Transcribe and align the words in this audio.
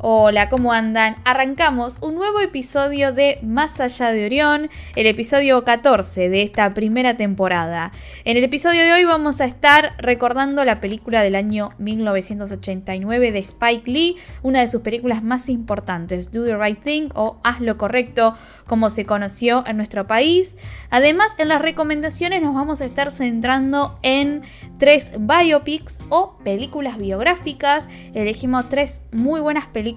Hola, 0.00 0.48
¿cómo 0.48 0.72
andan? 0.72 1.16
Arrancamos 1.24 1.98
un 2.02 2.14
nuevo 2.14 2.38
episodio 2.38 3.12
de 3.12 3.40
Más 3.42 3.80
allá 3.80 4.12
de 4.12 4.26
Orión, 4.26 4.70
el 4.94 5.08
episodio 5.08 5.64
14 5.64 6.28
de 6.28 6.42
esta 6.42 6.72
primera 6.72 7.16
temporada. 7.16 7.90
En 8.24 8.36
el 8.36 8.44
episodio 8.44 8.84
de 8.84 8.92
hoy 8.92 9.04
vamos 9.04 9.40
a 9.40 9.44
estar 9.44 9.94
recordando 9.98 10.64
la 10.64 10.78
película 10.78 11.20
del 11.20 11.34
año 11.34 11.70
1989 11.78 13.32
de 13.32 13.38
Spike 13.40 13.90
Lee, 13.90 14.16
una 14.44 14.60
de 14.60 14.68
sus 14.68 14.82
películas 14.82 15.24
más 15.24 15.48
importantes, 15.48 16.30
Do 16.30 16.44
the 16.44 16.56
Right 16.56 16.80
Thing 16.80 17.08
o 17.16 17.40
Haz 17.42 17.60
lo 17.60 17.76
Correcto, 17.76 18.36
como 18.68 18.90
se 18.90 19.04
conoció 19.04 19.64
en 19.66 19.78
nuestro 19.78 20.06
país. 20.06 20.56
Además, 20.90 21.34
en 21.38 21.48
las 21.48 21.60
recomendaciones 21.60 22.40
nos 22.40 22.54
vamos 22.54 22.80
a 22.82 22.84
estar 22.84 23.10
centrando 23.10 23.98
en 24.02 24.42
tres 24.78 25.14
biopics 25.18 25.98
o 26.08 26.38
películas 26.44 26.98
biográficas. 26.98 27.88
Elegimos 28.14 28.68
tres 28.68 29.02
muy 29.10 29.40
buenas 29.40 29.66
películas 29.66 29.87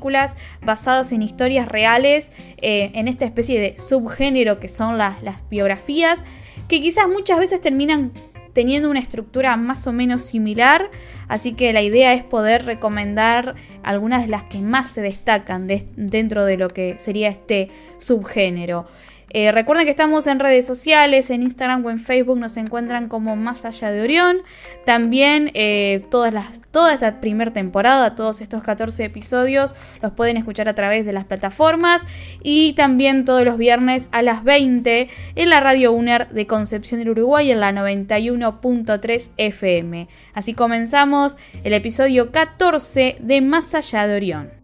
basadas 0.62 1.12
en 1.12 1.22
historias 1.22 1.68
reales, 1.68 2.32
eh, 2.62 2.92
en 2.94 3.08
esta 3.08 3.26
especie 3.26 3.60
de 3.60 3.78
subgénero 3.78 4.60
que 4.60 4.68
son 4.68 4.98
las, 4.98 5.22
las 5.24 5.48
biografías, 5.50 6.24
que 6.68 6.82
quizás 6.82 7.08
muchas 7.08 7.40
veces 7.40 7.62
terminan 7.62 8.12
teniendo 8.54 8.90
una 8.90 9.00
estructura 9.00 9.56
más 9.58 9.88
o 9.88 9.94
menos 9.94 10.24
similar, 10.24 10.90
así 11.28 11.54
que 11.54 11.74
la 11.74 11.82
idea 11.82 12.14
es 12.14 12.24
poder 12.24 12.66
recomendar 12.66 13.56
algunas 13.84 14.24
de 14.24 14.28
las 14.28 14.44
que 14.44 14.60
más 14.60 14.88
se 14.92 15.02
destacan 15.02 15.68
dentro 15.68 16.46
de 16.46 16.58
lo 16.58 16.70
que 16.70 16.96
sería 17.00 17.30
este 17.30 17.70
subgénero. 17.98 18.88
Eh, 19.34 19.52
recuerden 19.54 19.86
que 19.86 19.92
estamos 19.92 20.28
en 20.28 20.40
redes 20.40 20.66
sociales, 20.66 21.30
en 21.30 21.42
Instagram 21.42 21.86
o 21.86 21.90
en 21.90 22.00
Facebook 22.00 22.38
nos 22.38 22.58
encuentran 22.58 23.08
como 23.08 23.38
Más 23.38 23.64
Allá 23.64 23.90
de 23.90 24.02
Orión. 24.02 24.40
También 24.86 25.52
eh, 25.54 26.06
todas 26.12 26.34
las, 26.34 26.62
toda 26.72 26.94
esta 26.94 27.22
primera 27.22 27.54
temporada, 27.54 28.16
todos 28.16 28.42
estos 28.42 28.62
14 28.62 29.06
episodios, 29.06 29.76
los 30.02 30.12
pueden 30.12 30.36
escuchar 30.36 30.68
a 30.68 30.76
través 30.76 31.06
de 31.06 31.14
las 31.14 31.24
plataformas 31.24 32.06
y 32.44 32.74
también 32.74 33.24
todos 33.24 33.46
los 33.46 33.58
viernes 33.58 34.10
a 34.12 34.22
las 34.22 34.44
20 34.44 35.10
en 35.36 35.50
la 35.50 35.62
Radio 35.62 35.94
UNER 35.94 36.28
de 36.30 36.46
Concepción 36.46 37.00
del 37.00 37.12
Uruguay 37.12 37.52
en 37.52 37.62
la 37.62 37.72
91.3 37.72 39.32
FM. 39.38 40.10
Así 40.34 40.54
comenzamos 40.54 41.38
el 41.64 41.72
episodio 41.72 42.32
14 42.32 43.16
de 43.22 43.42
Más 43.42 43.74
Allá 43.76 44.08
de 44.08 44.16
Orión. 44.16 44.61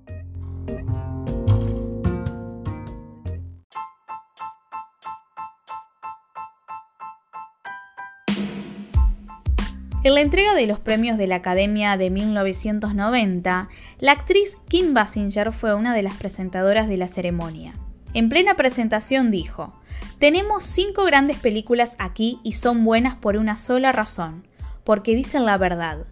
En 10.07 10.15
la 10.15 10.21
entrega 10.21 10.53
de 10.53 10.67
los 10.67 10.79
premios 10.79 11.17
de 11.17 11.27
la 11.27 11.35
Academia 11.35 11.97
de 11.97 12.09
1990, 12.09 13.67
la 13.99 14.11
actriz 14.13 14.55
Kim 14.69 14.93
Basinger 14.93 15.51
fue 15.51 15.75
una 15.75 15.93
de 15.93 16.01
las 16.01 16.15
presentadoras 16.15 16.87
de 16.87 16.95
la 16.95 17.09
ceremonia. 17.09 17.73
En 18.13 18.29
plena 18.29 18.55
presentación 18.55 19.31
dijo, 19.31 19.77
tenemos 20.17 20.63
cinco 20.63 21.03
grandes 21.03 21.35
películas 21.39 21.97
aquí 21.99 22.39
y 22.41 22.53
son 22.53 22.85
buenas 22.85 23.17
por 23.17 23.35
una 23.35 23.57
sola 23.57 23.91
razón, 23.91 24.47
porque 24.85 25.13
dicen 25.13 25.45
la 25.45 25.57
verdad. 25.57 26.05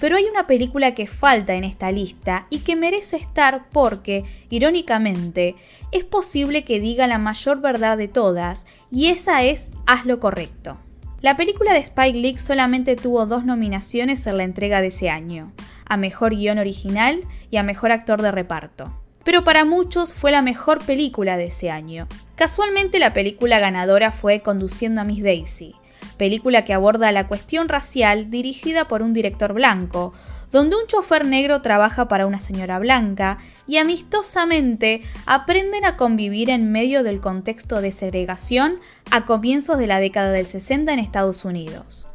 Pero 0.00 0.16
hay 0.16 0.24
una 0.24 0.48
película 0.48 0.96
que 0.96 1.06
falta 1.06 1.54
en 1.54 1.62
esta 1.62 1.92
lista 1.92 2.48
y 2.50 2.58
que 2.58 2.74
merece 2.74 3.16
estar 3.16 3.68
porque, 3.70 4.24
irónicamente, 4.50 5.54
es 5.92 6.02
posible 6.02 6.64
que 6.64 6.80
diga 6.80 7.06
la 7.06 7.18
mayor 7.18 7.60
verdad 7.60 7.96
de 7.96 8.08
todas, 8.08 8.66
y 8.90 9.06
esa 9.06 9.44
es 9.44 9.68
Haz 9.86 10.04
lo 10.04 10.18
correcto. 10.18 10.78
La 11.26 11.36
película 11.36 11.72
de 11.72 11.80
Spike 11.80 12.16
Lee 12.16 12.38
solamente 12.38 12.94
tuvo 12.94 13.26
dos 13.26 13.44
nominaciones 13.44 14.24
en 14.28 14.36
la 14.36 14.44
entrega 14.44 14.80
de 14.80 14.86
ese 14.86 15.10
año, 15.10 15.52
a 15.84 15.96
Mejor 15.96 16.36
Guión 16.36 16.58
Original 16.58 17.22
y 17.50 17.56
a 17.56 17.64
Mejor 17.64 17.90
Actor 17.90 18.22
de 18.22 18.30
Reparto. 18.30 18.92
Pero 19.24 19.42
para 19.42 19.64
muchos 19.64 20.14
fue 20.14 20.30
la 20.30 20.40
mejor 20.40 20.84
película 20.84 21.36
de 21.36 21.46
ese 21.46 21.68
año. 21.68 22.06
Casualmente 22.36 23.00
la 23.00 23.12
película 23.12 23.58
ganadora 23.58 24.12
fue 24.12 24.38
Conduciendo 24.38 25.00
a 25.00 25.04
Miss 25.04 25.20
Daisy, 25.20 25.74
película 26.16 26.64
que 26.64 26.74
aborda 26.74 27.10
la 27.10 27.26
cuestión 27.26 27.68
racial 27.68 28.30
dirigida 28.30 28.86
por 28.86 29.02
un 29.02 29.12
director 29.12 29.52
blanco, 29.52 30.14
donde 30.52 30.76
un 30.76 30.86
chofer 30.86 31.26
negro 31.26 31.60
trabaja 31.60 32.06
para 32.06 32.26
una 32.26 32.38
señora 32.38 32.78
blanca 32.78 33.38
y 33.66 33.78
amistosamente 33.78 35.02
aprenden 35.26 35.84
a 35.84 35.96
convivir 35.96 36.50
en 36.50 36.70
medio 36.72 37.02
del 37.02 37.20
contexto 37.20 37.80
de 37.80 37.92
segregación 37.92 38.76
a 39.10 39.26
comienzos 39.26 39.78
de 39.78 39.86
la 39.86 40.00
década 40.00 40.30
del 40.30 40.46
60 40.46 40.92
en 40.92 40.98
Estados 40.98 41.44
Unidos. 41.44 42.08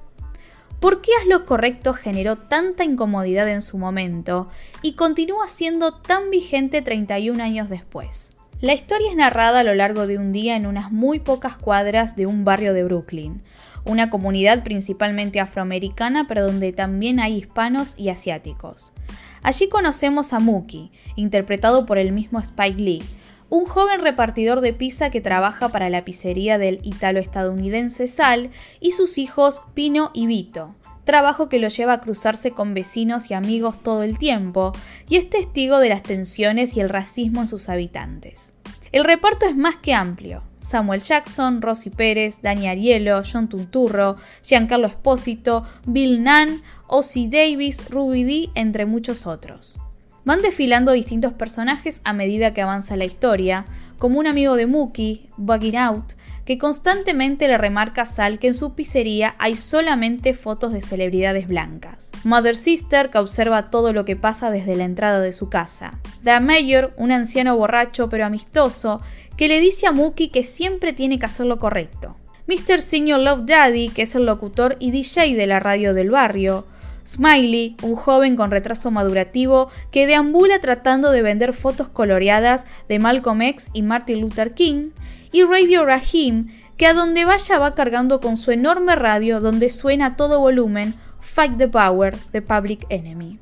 ¿Por 0.80 1.02
qué 1.02 1.12
Haz 1.20 1.28
lo 1.28 1.46
correcto 1.46 1.94
generó 1.94 2.38
tanta 2.38 2.84
incomodidad 2.84 3.48
en 3.48 3.62
su 3.62 3.78
momento 3.78 4.50
y 4.82 4.94
continúa 4.94 5.48
siendo 5.48 5.94
tan 5.94 6.32
vigente 6.32 6.82
31 6.82 7.44
años 7.44 7.70
después? 7.70 8.34
La 8.62 8.74
historia 8.74 9.10
es 9.10 9.16
narrada 9.16 9.60
a 9.60 9.64
lo 9.64 9.76
largo 9.76 10.08
de 10.08 10.18
un 10.18 10.32
día 10.32 10.56
en 10.56 10.66
unas 10.66 10.92
muy 10.92 11.20
pocas 11.20 11.58
cuadras 11.58 12.16
de 12.16 12.26
un 12.26 12.46
barrio 12.46 12.74
de 12.74 12.84
Brooklyn, 12.84 13.42
una 13.86 14.10
comunidad 14.10 14.64
principalmente 14.64 15.40
afroamericana, 15.40 16.28
pero 16.28 16.46
donde 16.46 16.72
también 16.72 17.20
hay 17.20 17.38
hispanos 17.38 17.96
y 17.98 18.10
asiáticos. 18.10 18.94
Allí 19.44 19.70
conocemos 19.70 20.34
a 20.34 20.40
Mookie, 20.40 20.92
interpretado 21.16 21.86
por 21.86 21.98
el 21.98 22.12
mismo 22.12 22.40
Spike 22.40 22.82
Lee, 22.82 23.04
un 23.50 23.66
joven 23.66 24.02
repartidor 24.02 24.62
de 24.62 24.74
pizza 24.74 25.10
que 25.10 25.20
trabaja 25.20 25.70
para 25.70 25.90
la 25.90 26.06
pizzería 26.06 26.58
del 26.58 26.80
italo-estadounidense 26.84 28.08
Sal 28.08 28.52
y 28.80 28.92
sus 28.92 29.18
hijos 29.18 29.62
Pino 29.74 30.12
y 30.14 30.28
Vito, 30.28 30.76
trabajo 31.04 31.50
que 31.50 31.60
lo 31.60 31.68
lleva 31.68 31.94
a 31.94 32.02
cruzarse 32.02 32.52
con 32.52 32.74
vecinos 32.74 33.30
y 33.30 33.34
amigos 33.34 33.82
todo 33.82 34.04
el 34.04 34.18
tiempo, 34.18 34.72
y 35.10 35.18
es 35.18 35.30
testigo 35.30 35.80
de 35.80 35.90
las 35.90 36.04
tensiones 36.04 36.78
y 36.78 36.80
el 36.80 36.90
racismo 36.90 37.42
en 37.42 37.48
sus 37.48 37.68
habitantes. 37.68 38.54
El 38.92 39.04
reparto 39.04 39.48
es 39.48 39.56
más 39.56 39.76
que 39.76 39.94
amplio. 39.94 40.44
Samuel 40.62 41.02
Jackson, 41.02 41.62
Rosy 41.62 41.90
Pérez, 41.90 42.42
Dani 42.42 42.68
Arielo, 42.68 43.22
John 43.24 43.50
Tunturro, 43.50 44.18
Giancarlo 44.44 44.88
Espósito, 44.88 45.66
Bill 45.86 46.24
Nunn, 46.24 46.62
Ozzy 46.88 47.28
Davis, 47.28 47.90
Ruby 47.90 48.24
Dee, 48.24 48.50
entre 48.56 48.86
muchos 48.86 49.28
otros. 49.28 49.80
Van 50.24 50.42
desfilando 50.42 50.92
distintos 50.92 51.34
personajes 51.34 52.00
a 52.04 52.14
medida 52.14 52.54
que 52.54 52.62
avanza 52.62 52.96
la 52.96 53.06
historia, 53.06 53.66
como 53.98 54.20
un 54.20 54.28
amigo 54.28 54.56
de 54.56 54.68
Mookie, 54.68 55.30
Bugging 55.38 55.78
Out, 55.78 56.14
que 56.52 56.58
constantemente 56.58 57.48
le 57.48 57.58
remarca 57.58 58.02
a 58.02 58.06
Sal 58.06 58.38
que 58.38 58.48
en 58.48 58.54
su 58.54 58.74
pizzería 58.74 59.36
hay 59.40 59.56
solamente 59.56 60.34
fotos 60.34 60.74
de 60.74 60.82
celebridades 60.82 61.48
blancas. 61.48 62.12
Mother 62.26 62.58
Sister, 62.58 63.10
que 63.10 63.20
observa 63.20 63.70
todo 63.70 63.94
lo 63.94 64.04
que 64.04 64.18
pasa 64.18 64.52
desde 64.52 64.76
la 64.76 64.84
entrada 64.84 65.22
de 65.22 65.32
su 65.32 65.48
casa. 65.48 65.98
The 66.26 66.42
Mayor, 66.42 66.94
un 66.98 67.14
anciano 67.14 67.56
borracho 67.56 68.10
pero 68.10 68.26
amistoso, 68.26 69.00
que 69.38 69.48
le 69.48 69.62
dice 69.62 69.88
a 69.88 69.94
Mookie 69.94 70.28
que 70.28 70.44
siempre 70.44 70.92
tiene 70.92 71.20
que 71.20 71.26
hacer 71.26 71.46
lo 71.46 71.58
correcto. 71.58 72.18
Mr. 72.48 72.82
Senior 72.82 73.22
Love 73.22 73.46
Daddy, 73.46 73.88
que 73.88 74.02
es 74.02 74.14
el 74.16 74.26
locutor 74.26 74.76
y 74.78 74.92
DJ 74.92 75.38
de 75.38 75.48
la 75.48 75.62
radio 75.62 75.94
del 75.94 76.10
barrio. 76.10 76.66
Smiley, 77.08 77.78
un 77.82 77.96
joven 77.96 78.36
con 78.36 78.52
retraso 78.52 78.92
madurativo 78.92 79.70
que 79.90 80.06
deambula 80.06 80.60
tratando 80.60 81.12
de 81.12 81.22
vender 81.22 81.54
fotos 81.54 81.88
coloreadas 81.88 82.68
de 82.90 83.00
Malcolm 83.00 83.42
X 83.42 83.70
y 83.72 83.84
Martin 83.84 84.20
Luther 84.20 84.54
King 84.54 84.90
y 85.32 85.44
Radio 85.44 85.86
Rahim, 85.86 86.50
que 86.78 86.88
a 86.88 86.94
donde 86.94 87.26
vaya 87.26 87.58
va 87.58 87.74
cargando 87.74 88.20
con 88.20 88.38
su 88.38 88.52
enorme 88.52 88.96
radio 88.96 89.40
donde 89.40 89.70
suena 89.70 90.08
a 90.08 90.16
todo 90.16 90.40
volumen 90.40 90.94
Fight 91.20 91.58
the 91.58 91.68
Power, 91.68 92.16
the 92.32 92.42
Public 92.42 92.86
Enemy. 92.90 93.40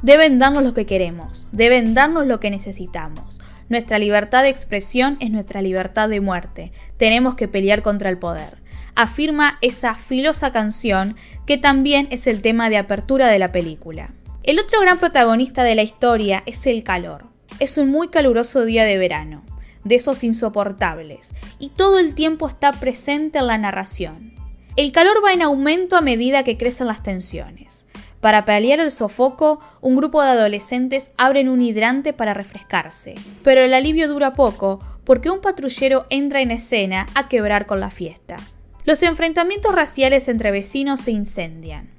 Deben 0.00 0.38
darnos 0.38 0.64
lo 0.64 0.74
que 0.74 0.86
queremos, 0.86 1.48
deben 1.52 1.94
darnos 1.94 2.26
lo 2.26 2.40
que 2.40 2.50
necesitamos. 2.50 3.40
Nuestra 3.68 3.98
libertad 3.98 4.42
de 4.42 4.48
expresión 4.48 5.16
es 5.20 5.30
nuestra 5.30 5.62
libertad 5.62 6.08
de 6.08 6.20
muerte. 6.20 6.72
Tenemos 6.96 7.34
que 7.34 7.48
pelear 7.48 7.82
contra 7.82 8.10
el 8.10 8.18
poder. 8.18 8.58
Afirma 8.94 9.58
esa 9.60 9.94
filosa 9.94 10.52
canción 10.52 11.16
que 11.46 11.58
también 11.58 12.08
es 12.10 12.26
el 12.26 12.42
tema 12.42 12.68
de 12.68 12.78
apertura 12.78 13.28
de 13.28 13.38
la 13.38 13.52
película. 13.52 14.10
El 14.42 14.58
otro 14.58 14.80
gran 14.80 14.98
protagonista 14.98 15.62
de 15.62 15.74
la 15.74 15.82
historia 15.82 16.42
es 16.46 16.66
el 16.66 16.82
calor. 16.82 17.26
Es 17.60 17.78
un 17.78 17.90
muy 17.90 18.08
caluroso 18.08 18.64
día 18.64 18.84
de 18.84 18.98
verano 18.98 19.42
de 19.84 19.96
esos 19.96 20.24
insoportables, 20.24 21.34
y 21.58 21.70
todo 21.70 21.98
el 21.98 22.14
tiempo 22.14 22.48
está 22.48 22.72
presente 22.72 23.38
en 23.38 23.46
la 23.46 23.58
narración. 23.58 24.34
El 24.76 24.92
calor 24.92 25.22
va 25.24 25.32
en 25.32 25.42
aumento 25.42 25.96
a 25.96 26.00
medida 26.00 26.44
que 26.44 26.56
crecen 26.56 26.86
las 26.86 27.02
tensiones. 27.02 27.86
Para 28.20 28.44
paliar 28.44 28.78
el 28.78 28.90
sofoco, 28.90 29.60
un 29.80 29.96
grupo 29.96 30.22
de 30.22 30.28
adolescentes 30.28 31.10
abren 31.18 31.48
un 31.48 31.60
hidrante 31.60 32.12
para 32.12 32.34
refrescarse. 32.34 33.16
Pero 33.42 33.62
el 33.62 33.74
alivio 33.74 34.08
dura 34.08 34.32
poco, 34.32 34.78
porque 35.04 35.28
un 35.28 35.40
patrullero 35.40 36.06
entra 36.08 36.40
en 36.40 36.52
escena 36.52 37.06
a 37.14 37.28
quebrar 37.28 37.66
con 37.66 37.80
la 37.80 37.90
fiesta. 37.90 38.36
Los 38.84 39.02
enfrentamientos 39.02 39.74
raciales 39.74 40.28
entre 40.28 40.52
vecinos 40.52 41.00
se 41.00 41.10
incendian. 41.10 41.90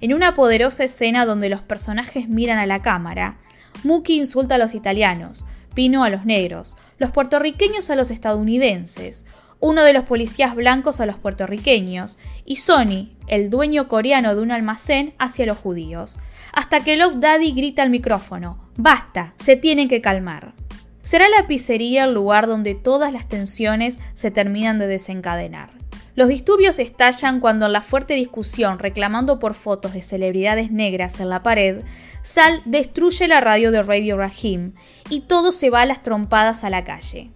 En 0.00 0.14
una 0.14 0.34
poderosa 0.34 0.84
escena 0.84 1.26
donde 1.26 1.48
los 1.48 1.60
personajes 1.62 2.28
miran 2.28 2.58
a 2.58 2.66
la 2.66 2.82
cámara, 2.82 3.38
Muki 3.84 4.16
insulta 4.16 4.56
a 4.56 4.58
los 4.58 4.74
italianos, 4.74 5.46
Pino 5.74 6.04
a 6.04 6.08
los 6.08 6.24
negros, 6.24 6.74
los 6.98 7.10
puertorriqueños 7.10 7.90
a 7.90 7.96
los 7.96 8.10
estadounidenses, 8.10 9.24
uno 9.60 9.82
de 9.82 9.92
los 9.92 10.04
policías 10.04 10.54
blancos 10.54 11.00
a 11.00 11.06
los 11.06 11.16
puertorriqueños 11.16 12.18
y 12.44 12.56
Sony, 12.56 13.10
el 13.26 13.50
dueño 13.50 13.88
coreano 13.88 14.34
de 14.34 14.42
un 14.42 14.50
almacén, 14.50 15.14
hacia 15.18 15.46
los 15.46 15.58
judíos, 15.58 16.18
hasta 16.52 16.80
que 16.80 16.96
Love 16.96 17.16
Daddy 17.16 17.52
grita 17.52 17.82
al 17.82 17.90
micrófono, 17.90 18.58
basta, 18.76 19.34
se 19.36 19.56
tienen 19.56 19.88
que 19.88 20.00
calmar. 20.00 20.54
Será 21.02 21.28
la 21.28 21.46
pizzería 21.46 22.04
el 22.04 22.14
lugar 22.14 22.46
donde 22.46 22.74
todas 22.74 23.12
las 23.12 23.28
tensiones 23.28 24.00
se 24.14 24.30
terminan 24.30 24.78
de 24.78 24.88
desencadenar. 24.88 25.70
Los 26.16 26.28
disturbios 26.28 26.78
estallan 26.78 27.40
cuando 27.40 27.66
en 27.66 27.72
la 27.72 27.82
fuerte 27.82 28.14
discusión 28.14 28.78
reclamando 28.78 29.38
por 29.38 29.52
fotos 29.52 29.92
de 29.92 30.00
celebridades 30.00 30.72
negras 30.72 31.20
en 31.20 31.28
la 31.28 31.42
pared, 31.42 31.82
Sal 32.26 32.60
destruye 32.64 33.28
la 33.28 33.40
radio 33.40 33.70
de 33.70 33.84
Radio 33.84 34.16
Rahim 34.16 34.72
y 35.08 35.20
todo 35.20 35.52
se 35.52 35.70
va 35.70 35.82
a 35.82 35.86
las 35.86 36.02
trompadas 36.02 36.64
a 36.64 36.70
la 36.70 36.82
calle. 36.82 37.30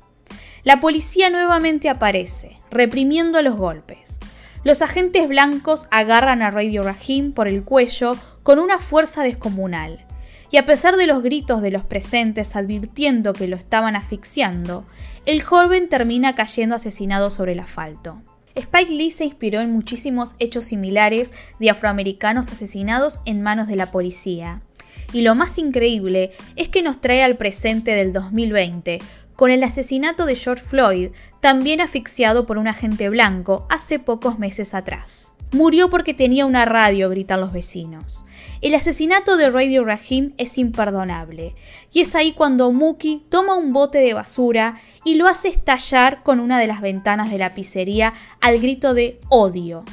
La 0.64 0.81
policía 0.81 1.31
nuevamente 1.31 1.88
aparece, 1.88 2.58
reprimiendo 2.72 3.40
los 3.40 3.54
golpes. 3.54 4.19
Los 4.64 4.82
agentes 4.82 5.28
blancos 5.28 5.87
agarran 5.92 6.42
a 6.42 6.50
Radio 6.50 6.82
Rahim 6.82 7.32
por 7.32 7.46
el 7.46 7.62
cuello 7.62 8.16
con 8.42 8.58
una 8.58 8.81
fuerza 8.81 9.22
descomunal, 9.22 10.04
y 10.50 10.56
a 10.56 10.66
pesar 10.66 10.96
de 10.96 11.06
los 11.06 11.22
gritos 11.22 11.62
de 11.62 11.70
los 11.70 11.84
presentes 11.84 12.56
advirtiendo 12.56 13.32
que 13.32 13.46
lo 13.46 13.54
estaban 13.54 13.94
asfixiando, 13.94 14.84
el 15.25 15.40
joven 15.44 15.88
termina 15.88 16.34
cayendo 16.34 16.75
asesinado 16.75 17.31
sobre 17.31 17.52
el 17.52 17.60
asfalto. 17.60 18.22
Spike 18.56 18.93
Lee 18.93 19.12
se 19.12 19.25
inspiró 19.25 19.60
en 19.60 19.70
muchísimos 19.70 20.34
hechos 20.40 20.64
similares 20.64 21.32
de 21.60 21.70
afroamericanos 21.70 22.50
asesinados 22.50 23.20
en 23.25 23.40
manos 23.40 23.69
de 23.69 23.76
la 23.76 23.93
policía. 23.93 24.62
Y 25.12 25.22
lo 25.22 25.34
más 25.34 25.58
increíble 25.58 26.32
es 26.56 26.68
que 26.68 26.82
nos 26.82 27.00
trae 27.00 27.22
al 27.22 27.36
presente 27.36 27.92
del 27.92 28.12
2020, 28.12 28.98
con 29.34 29.50
el 29.50 29.64
asesinato 29.64 30.26
de 30.26 30.36
George 30.36 30.62
Floyd, 30.62 31.10
también 31.40 31.80
asfixiado 31.80 32.46
por 32.46 32.58
un 32.58 32.68
agente 32.68 33.08
blanco 33.08 33.66
hace 33.70 33.98
pocos 33.98 34.38
meses 34.38 34.74
atrás. 34.74 35.32
Murió 35.52 35.90
porque 35.90 36.14
tenía 36.14 36.46
una 36.46 36.64
radio, 36.64 37.08
gritan 37.08 37.40
los 37.40 37.52
vecinos. 37.52 38.24
El 38.60 38.74
asesinato 38.74 39.36
de 39.36 39.50
Radio 39.50 39.84
Rahim 39.84 40.32
es 40.36 40.58
imperdonable, 40.58 41.54
y 41.92 42.02
es 42.02 42.14
ahí 42.14 42.32
cuando 42.32 42.70
Muki 42.70 43.24
toma 43.30 43.56
un 43.56 43.72
bote 43.72 43.98
de 43.98 44.14
basura 44.14 44.78
y 45.04 45.14
lo 45.14 45.26
hace 45.26 45.48
estallar 45.48 46.22
con 46.22 46.38
una 46.38 46.60
de 46.60 46.66
las 46.66 46.82
ventanas 46.82 47.30
de 47.30 47.38
la 47.38 47.54
pizzería 47.54 48.12
al 48.40 48.58
grito 48.58 48.94
de 48.94 49.18
odio. 49.28 49.84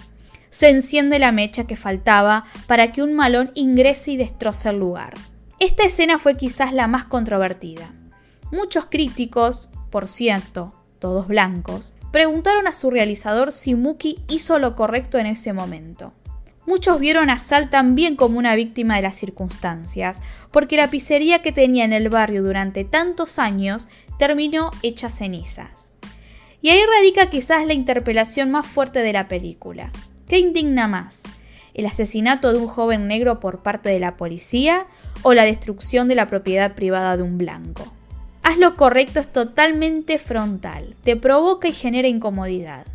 Se 0.57 0.69
enciende 0.69 1.19
la 1.19 1.31
mecha 1.31 1.67
que 1.67 1.75
faltaba 1.75 2.45
para 2.65 2.91
que 2.91 3.03
un 3.03 3.13
malón 3.13 3.51
ingrese 3.53 4.13
y 4.13 4.17
destroce 4.17 4.69
el 4.69 4.79
lugar. 4.79 5.13
Esta 5.59 5.83
escena 5.83 6.17
fue 6.17 6.35
quizás 6.35 6.73
la 6.73 6.87
más 6.87 7.05
controvertida. 7.05 7.91
Muchos 8.51 8.85
críticos, 8.85 9.69
por 9.91 10.07
cierto, 10.07 10.73
todos 10.97 11.27
blancos, 11.27 11.93
preguntaron 12.11 12.65
a 12.65 12.73
su 12.73 12.89
realizador 12.89 13.51
si 13.51 13.75
Muki 13.75 14.17
hizo 14.29 14.57
lo 14.57 14.75
correcto 14.75 15.19
en 15.19 15.27
ese 15.27 15.53
momento. 15.53 16.15
Muchos 16.65 16.99
vieron 16.99 17.29
a 17.29 17.37
Sal 17.37 17.69
también 17.69 18.15
como 18.15 18.39
una 18.39 18.55
víctima 18.55 18.95
de 18.95 19.03
las 19.03 19.15
circunstancias, 19.15 20.23
porque 20.51 20.75
la 20.75 20.89
pizzería 20.89 21.43
que 21.43 21.51
tenía 21.51 21.85
en 21.85 21.93
el 21.93 22.09
barrio 22.09 22.41
durante 22.41 22.83
tantos 22.83 23.37
años 23.37 23.87
terminó 24.17 24.71
hecha 24.81 25.11
cenizas. 25.11 25.91
Y 26.63 26.69
ahí 26.69 26.81
radica 26.83 27.29
quizás 27.29 27.63
la 27.67 27.73
interpelación 27.73 28.49
más 28.49 28.65
fuerte 28.65 29.03
de 29.03 29.13
la 29.13 29.27
película. 29.27 29.91
¿Qué 30.27 30.39
indigna 30.39 30.89
más? 30.89 31.23
¿El 31.73 31.85
asesinato 31.85 32.51
de 32.51 32.59
un 32.59 32.67
joven 32.67 33.07
negro 33.07 33.39
por 33.39 33.59
parte 33.59 33.87
de 33.87 34.01
la 34.01 34.17
policía 34.17 34.85
o 35.21 35.33
la 35.33 35.43
destrucción 35.43 36.09
de 36.09 36.15
la 36.15 36.27
propiedad 36.27 36.75
privada 36.75 37.15
de 37.15 37.23
un 37.23 37.37
blanco? 37.37 37.93
Haz 38.43 38.57
lo 38.57 38.75
correcto 38.75 39.21
es 39.21 39.31
totalmente 39.31 40.17
frontal, 40.17 40.95
te 41.05 41.15
provoca 41.15 41.69
y 41.69 41.71
genera 41.71 42.09
incomodidad. 42.09 42.85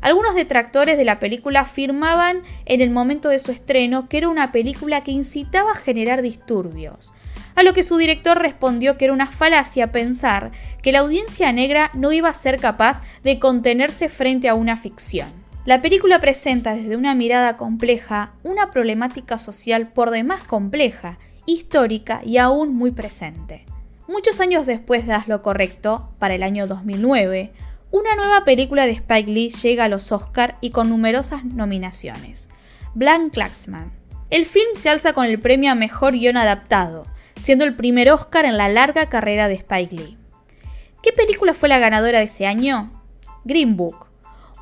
Algunos 0.00 0.34
detractores 0.34 0.98
de 0.98 1.04
la 1.04 1.20
película 1.20 1.60
afirmaban 1.60 2.42
en 2.64 2.80
el 2.80 2.90
momento 2.90 3.28
de 3.28 3.38
su 3.38 3.52
estreno 3.52 4.08
que 4.08 4.18
era 4.18 4.28
una 4.28 4.50
película 4.50 5.04
que 5.04 5.12
incitaba 5.12 5.70
a 5.70 5.76
generar 5.76 6.20
disturbios, 6.20 7.14
a 7.54 7.62
lo 7.62 7.74
que 7.74 7.84
su 7.84 7.96
director 7.96 8.38
respondió 8.38 8.98
que 8.98 9.04
era 9.04 9.14
una 9.14 9.30
falacia 9.30 9.92
pensar 9.92 10.50
que 10.82 10.90
la 10.90 10.98
audiencia 10.98 11.52
negra 11.52 11.92
no 11.94 12.10
iba 12.10 12.28
a 12.28 12.34
ser 12.34 12.58
capaz 12.58 13.04
de 13.22 13.38
contenerse 13.38 14.08
frente 14.08 14.48
a 14.48 14.56
una 14.56 14.76
ficción. 14.76 15.41
La 15.64 15.80
película 15.80 16.18
presenta 16.18 16.74
desde 16.74 16.96
una 16.96 17.14
mirada 17.14 17.56
compleja 17.56 18.32
una 18.42 18.72
problemática 18.72 19.38
social 19.38 19.92
por 19.92 20.10
demás 20.10 20.42
compleja, 20.42 21.20
histórica 21.46 22.20
y 22.24 22.38
aún 22.38 22.74
muy 22.74 22.90
presente. 22.90 23.64
Muchos 24.08 24.40
años 24.40 24.66
después 24.66 25.06
de 25.06 25.12
Haz 25.12 25.28
lo 25.28 25.40
correcto, 25.40 26.10
para 26.18 26.34
el 26.34 26.42
año 26.42 26.66
2009, 26.66 27.52
una 27.92 28.16
nueva 28.16 28.44
película 28.44 28.86
de 28.86 28.92
Spike 28.92 29.30
Lee 29.30 29.50
llega 29.50 29.84
a 29.84 29.88
los 29.88 30.10
Oscar 30.10 30.58
y 30.60 30.70
con 30.70 30.88
numerosas 30.88 31.44
nominaciones. 31.44 32.48
Blank 32.94 33.32
Klaxman. 33.32 33.92
El 34.30 34.46
film 34.46 34.74
se 34.74 34.88
alza 34.88 35.12
con 35.12 35.26
el 35.26 35.38
premio 35.38 35.70
a 35.70 35.76
Mejor 35.76 36.14
Guión 36.14 36.38
Adaptado, 36.38 37.06
siendo 37.36 37.64
el 37.64 37.76
primer 37.76 38.10
Oscar 38.10 38.46
en 38.46 38.56
la 38.56 38.68
larga 38.68 39.08
carrera 39.08 39.46
de 39.46 39.54
Spike 39.54 39.94
Lee. 39.94 40.18
¿Qué 41.02 41.12
película 41.12 41.54
fue 41.54 41.68
la 41.68 41.78
ganadora 41.78 42.18
de 42.18 42.24
ese 42.24 42.46
año? 42.46 43.02
Green 43.44 43.76
Book, 43.76 44.11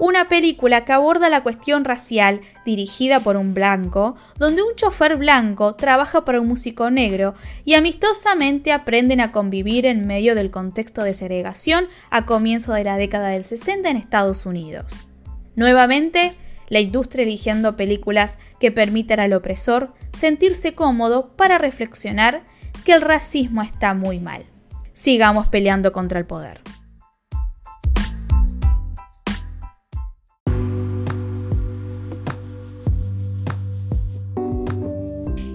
una 0.01 0.29
película 0.29 0.87
que 0.87 0.95
aborda 0.95 1.29
la 1.29 1.43
cuestión 1.43 1.85
racial 1.85 2.41
dirigida 2.65 3.21
por 3.21 3.37
un 3.37 3.53
blanco, 3.53 4.17
donde 4.39 4.63
un 4.63 4.75
chofer 4.75 5.17
blanco 5.17 5.75
trabaja 5.75 6.25
para 6.25 6.41
un 6.41 6.49
músico 6.49 6.91
negro 6.91 7.35
y 7.67 7.75
amistosamente 7.75 8.73
aprenden 8.73 9.21
a 9.21 9.31
convivir 9.31 9.85
en 9.85 10.07
medio 10.07 10.35
del 10.35 10.51
contexto 10.51 11.03
de 11.03 11.13
segregación 11.13 11.85
a 12.09 12.25
comienzo 12.25 12.73
de 12.73 12.83
la 12.83 12.97
década 12.97 13.29
del 13.29 13.45
60 13.45 13.91
en 13.91 13.99
Estados 13.99 14.47
Unidos. 14.47 15.07
Nuevamente, 15.55 16.33
la 16.71 16.81
industria 16.81 17.25
eligiendo 17.25 17.77
películas 17.77 18.39
que 18.59 18.73
permitan 18.73 19.21
al 19.21 19.35
opresor 19.35 19.93
sentirse 20.15 20.75
cómodo 20.75 21.29
para 21.37 21.59
reflexionar 21.59 22.43
que 22.87 22.95
el 22.95 23.03
racismo 23.03 23.61
está 23.61 23.93
muy 23.93 24.19
mal. 24.19 24.47
Sigamos 24.95 25.47
peleando 25.49 25.93
contra 25.93 26.19
el 26.19 26.25
poder. 26.25 26.63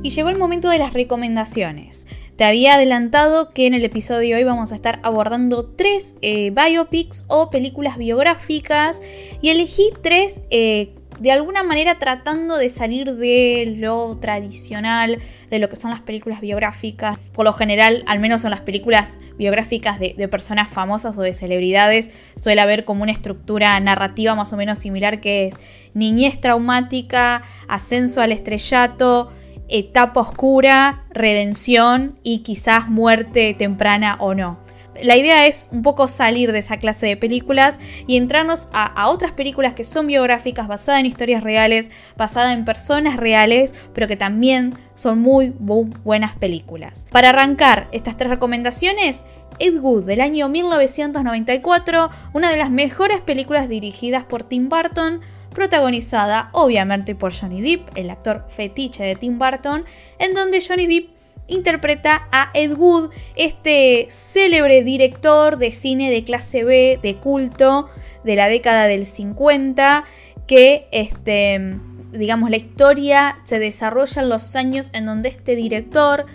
Y 0.06 0.10
llegó 0.10 0.30
el 0.30 0.38
momento 0.38 0.70
de 0.70 0.78
las 0.78 0.94
recomendaciones. 0.94 2.06
Te 2.36 2.44
había 2.44 2.76
adelantado 2.76 3.50
que 3.54 3.66
en 3.66 3.74
el 3.74 3.84
episodio 3.84 4.36
de 4.36 4.36
hoy 4.36 4.44
vamos 4.44 4.72
a 4.72 4.76
estar 4.76 5.00
abordando 5.02 5.66
tres 5.66 6.14
eh, 6.22 6.52
biopics 6.52 7.26
o 7.28 7.50
películas 7.50 7.98
biográficas 7.98 9.02
y 9.42 9.50
elegí 9.50 9.90
tres 10.04 10.44
eh, 10.52 10.94
de 11.20 11.32
alguna 11.32 11.64
manera 11.64 11.98
tratando 11.98 12.56
de 12.56 12.70
salir 12.70 13.16
de 13.16 13.74
lo 13.78 14.16
tradicional, 14.20 15.18
de 15.50 15.58
lo 15.58 15.70
que 15.70 15.76
son 15.76 15.90
las 15.90 16.02
películas 16.02 16.40
biográficas. 16.40 17.18
Por 17.34 17.46
lo 17.46 17.54
general, 17.54 18.04
al 18.06 18.20
menos 18.20 18.44
en 18.46 18.52
las 18.52 18.62
películas 18.62 19.18
biográficas 19.40 20.00
de, 20.00 20.14
de, 20.16 20.28
personas 20.28 20.70
famosas 20.72 21.18
o 21.18 21.22
de 21.24 21.34
celebridades, 21.34 22.12
suele 22.40 22.62
haber 22.62 22.86
como 22.86 23.02
una 23.02 23.12
estructura 23.12 23.80
narrativa 23.80 24.36
más 24.36 24.54
o 24.54 24.58
menos 24.58 24.78
similar 24.78 25.20
que 25.20 25.48
es 25.48 25.56
niñez 25.96 26.40
traumática, 26.40 27.42
ascenso 27.68 28.22
al 28.22 28.34
estrellato, 28.34 29.32
etapa 29.70 30.20
oscura, 30.20 31.06
redención 31.10 32.20
y 32.24 32.40
quizás 32.40 32.90
muerte 32.90 33.56
temprana 33.58 34.18
o 34.20 34.34
no. 34.34 34.66
La 35.02 35.18
idea 35.18 35.46
es 35.46 35.68
un 35.72 35.82
poco 35.82 36.08
salir 36.08 36.52
de 36.52 36.60
esa 36.60 36.78
clase 36.78 37.06
de 37.06 37.18
películas 37.18 37.80
y 38.08 38.16
entrarnos 38.16 38.70
a, 38.72 39.10
otras 39.10 39.34
películas 39.34 39.74
que 39.74 39.84
son 39.84 40.08
biográficas, 40.08 40.68
basadas 40.68 41.02
en 41.02 41.06
historias 41.06 41.44
reales, 41.44 41.92
basadas 42.16 42.54
en 42.54 42.64
personas 42.64 43.18
reales, 43.18 43.74
pero 43.94 44.08
que 44.08 44.16
también 44.16 44.74
son 44.94 45.20
muy, 45.20 45.54
buenas 45.60 46.36
películas. 46.38 47.08
Para 47.12 47.30
arrancar 47.30 47.90
estas 47.92 48.16
tres 48.16 48.30
recomendaciones, 48.30 49.26
Ed 49.60 49.80
Wood 49.80 50.06
del 50.06 50.22
año 50.22 50.48
1994, 50.48 52.10
una 52.34 52.50
de 52.50 52.58
las 52.58 52.72
mejores 52.72 53.20
películas 53.22 53.68
dirigidas 53.68 54.24
por 54.24 54.44
Tim 54.44 54.70
Burton, 54.70 55.22
protagonizada 55.56 56.50
obviamente 56.52 57.16
por 57.16 57.34
Johnny 57.34 57.62
Depp, 57.62 57.98
el 57.98 58.12
actor 58.12 58.46
fetiche 58.50 59.04
de 59.04 59.16
Tim 59.16 59.40
Burton, 59.40 59.84
en 60.20 60.36
donde 60.36 60.64
Johnny 60.66 60.86
Depp 60.86 61.16
interpreta 61.48 62.28
a 62.32 62.52
Ed 62.54 62.76
Wood, 62.78 63.10
este 63.36 64.08
célebre 64.10 64.84
director 64.84 65.58
de 65.58 65.72
cine 65.72 66.12
de 66.12 66.24
clase 66.24 66.64
B, 66.64 67.00
de 67.02 67.16
culto, 67.18 67.90
de 68.24 68.36
la 68.36 68.48
década 68.48 68.86
del 68.86 69.06
50, 69.06 70.06
que 70.48 70.88
este, 70.92 71.78
digamos, 72.12 72.50
la 72.50 72.58
historia 72.58 73.40
se 73.46 73.60
desarrolla 73.60 74.22
en 74.22 74.30
los 74.30 74.56
años 74.56 74.90
en 74.94 75.06
donde 75.06 75.30
este 75.30 75.56
director, 75.56 76.26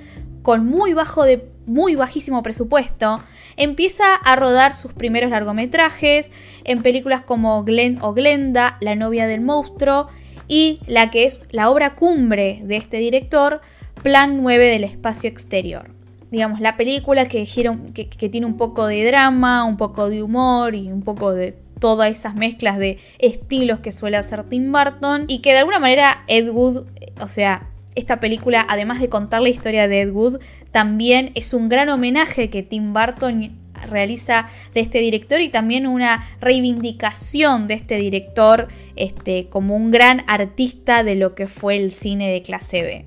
con 0.43 0.67
muy 0.67 0.95
bajo 0.95 1.25
de 1.25 1.49
muy 1.67 1.95
bajísimo 1.95 2.43
presupuesto, 2.43 3.23
empieza 3.61 4.15
a 4.15 4.37
rodar 4.37 4.73
sus 4.73 4.93
primeros 4.93 5.31
largometrajes 5.31 6.33
en 6.65 6.83
películas 6.83 7.21
como 7.21 7.63
Glenn 7.63 7.99
o 8.01 8.15
Glenda, 8.15 8.79
La 8.81 8.97
novia 8.97 9.27
del 9.27 9.43
monstruo 9.43 10.09
y 10.49 10.81
la 10.87 11.11
que 11.11 11.25
es 11.25 11.47
la 11.51 11.71
obra 11.71 11.95
cumbre 11.95 12.61
de 12.65 12.77
este 12.77 12.97
director, 12.97 13.61
Plan 14.03 14.43
9 14.43 14.67
del 14.67 14.85
espacio 14.85 15.29
exterior. 15.29 15.91
Digamos, 16.31 16.61
la 16.61 16.79
película 16.79 17.27
que, 17.27 17.45
que, 17.95 18.09
que 18.09 18.29
tiene 18.31 18.47
un 18.47 18.57
poco 18.57 18.87
de 18.87 19.05
drama, 19.05 19.65
un 19.65 19.77
poco 19.77 20.09
de 20.09 20.23
humor 20.23 20.75
y 20.75 20.91
un 20.91 21.03
poco 21.03 21.33
de 21.33 21.55
todas 21.81 22.11
esas 22.11 22.35
mezclas 22.35 22.79
de 22.79 22.99
estilos 23.19 23.81
que 23.81 23.93
suele 23.93 24.17
hacer 24.17 24.45
Tim 24.45 24.73
Burton 24.73 25.25
y 25.29 25.41
que 25.41 25.53
de 25.53 25.59
alguna 25.59 25.81
manera 25.81 26.25
Ed 26.29 26.49
Wood, 26.51 26.87
o 27.21 27.29
sea, 27.29 27.69
esta 27.95 28.21
película, 28.21 28.65
además 28.69 29.01
de 29.01 29.09
contar 29.09 29.43
la 29.43 29.49
historia 29.49 29.89
de 29.89 30.03
Ed 30.03 30.11
Wood, 30.11 30.41
también 30.71 31.33
es 31.35 31.53
un 31.55 31.69
gran 31.69 31.89
homenaje 31.89 32.51
que 32.51 32.63
Tim 32.63 32.93
Burton 32.93 33.59
realiza 33.89 34.47
de 34.75 34.81
este 34.81 34.99
director 34.99 35.41
y 35.41 35.49
también 35.49 35.87
una 35.87 36.29
reivindicación 36.41 37.67
de 37.67 37.75
este 37.75 37.97
director 37.97 38.69
este, 38.97 39.49
como 39.49 39.77
un 39.77 39.91
gran 39.91 40.23
artista 40.29 41.03
de 41.03 41.15
lo 41.15 41.35
que 41.35 41.47
fue 41.47 41.77
el 41.77 41.91
cine 41.93 42.31
de 42.31 42.43
clase 42.43 42.83
B. 42.83 43.05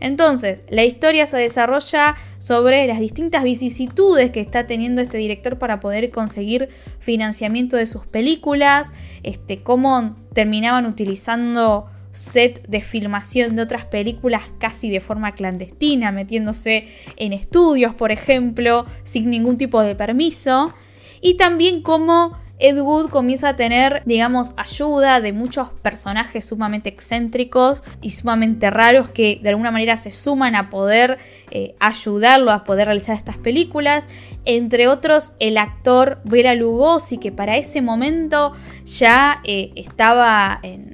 Entonces, 0.00 0.62
la 0.70 0.84
historia 0.84 1.26
se 1.26 1.36
desarrolla 1.36 2.16
sobre 2.38 2.86
las 2.86 2.98
distintas 2.98 3.44
vicisitudes 3.44 4.30
que 4.30 4.40
está 4.40 4.66
teniendo 4.66 5.02
este 5.02 5.18
director 5.18 5.58
para 5.58 5.78
poder 5.78 6.10
conseguir 6.10 6.70
financiamiento 7.00 7.76
de 7.76 7.84
sus 7.84 8.06
películas, 8.06 8.92
este, 9.22 9.62
cómo 9.62 10.16
terminaban 10.32 10.86
utilizando 10.86 11.86
set 12.12 12.66
de 12.66 12.80
filmación 12.80 13.56
de 13.56 13.62
otras 13.62 13.84
películas 13.84 14.42
casi 14.58 14.90
de 14.90 15.00
forma 15.00 15.32
clandestina, 15.32 16.12
metiéndose 16.12 16.88
en 17.16 17.32
estudios, 17.32 17.94
por 17.94 18.12
ejemplo, 18.12 18.86
sin 19.04 19.30
ningún 19.30 19.56
tipo 19.56 19.82
de 19.82 19.94
permiso. 19.94 20.74
Y 21.20 21.34
también 21.34 21.82
cómo 21.82 22.36
Ed 22.60 22.78
Wood 22.78 23.08
comienza 23.08 23.50
a 23.50 23.56
tener, 23.56 24.02
digamos, 24.04 24.52
ayuda 24.56 25.20
de 25.20 25.32
muchos 25.32 25.70
personajes 25.82 26.44
sumamente 26.44 26.90
excéntricos 26.90 27.82
y 28.02 28.10
sumamente 28.10 28.68
raros 28.68 29.08
que 29.08 29.40
de 29.42 29.48
alguna 29.48 29.70
manera 29.70 29.96
se 29.96 30.10
suman 30.10 30.54
a 30.54 30.68
poder 30.68 31.18
eh, 31.50 31.74
ayudarlo 31.80 32.50
a 32.50 32.64
poder 32.64 32.86
realizar 32.86 33.16
estas 33.16 33.38
películas. 33.38 34.08
Entre 34.44 34.88
otros, 34.88 35.32
el 35.40 35.56
actor 35.56 36.20
Bela 36.24 36.54
Lugosi, 36.54 37.16
que 37.16 37.32
para 37.32 37.56
ese 37.56 37.80
momento 37.80 38.52
ya 38.84 39.40
eh, 39.44 39.72
estaba 39.76 40.60
en 40.62 40.89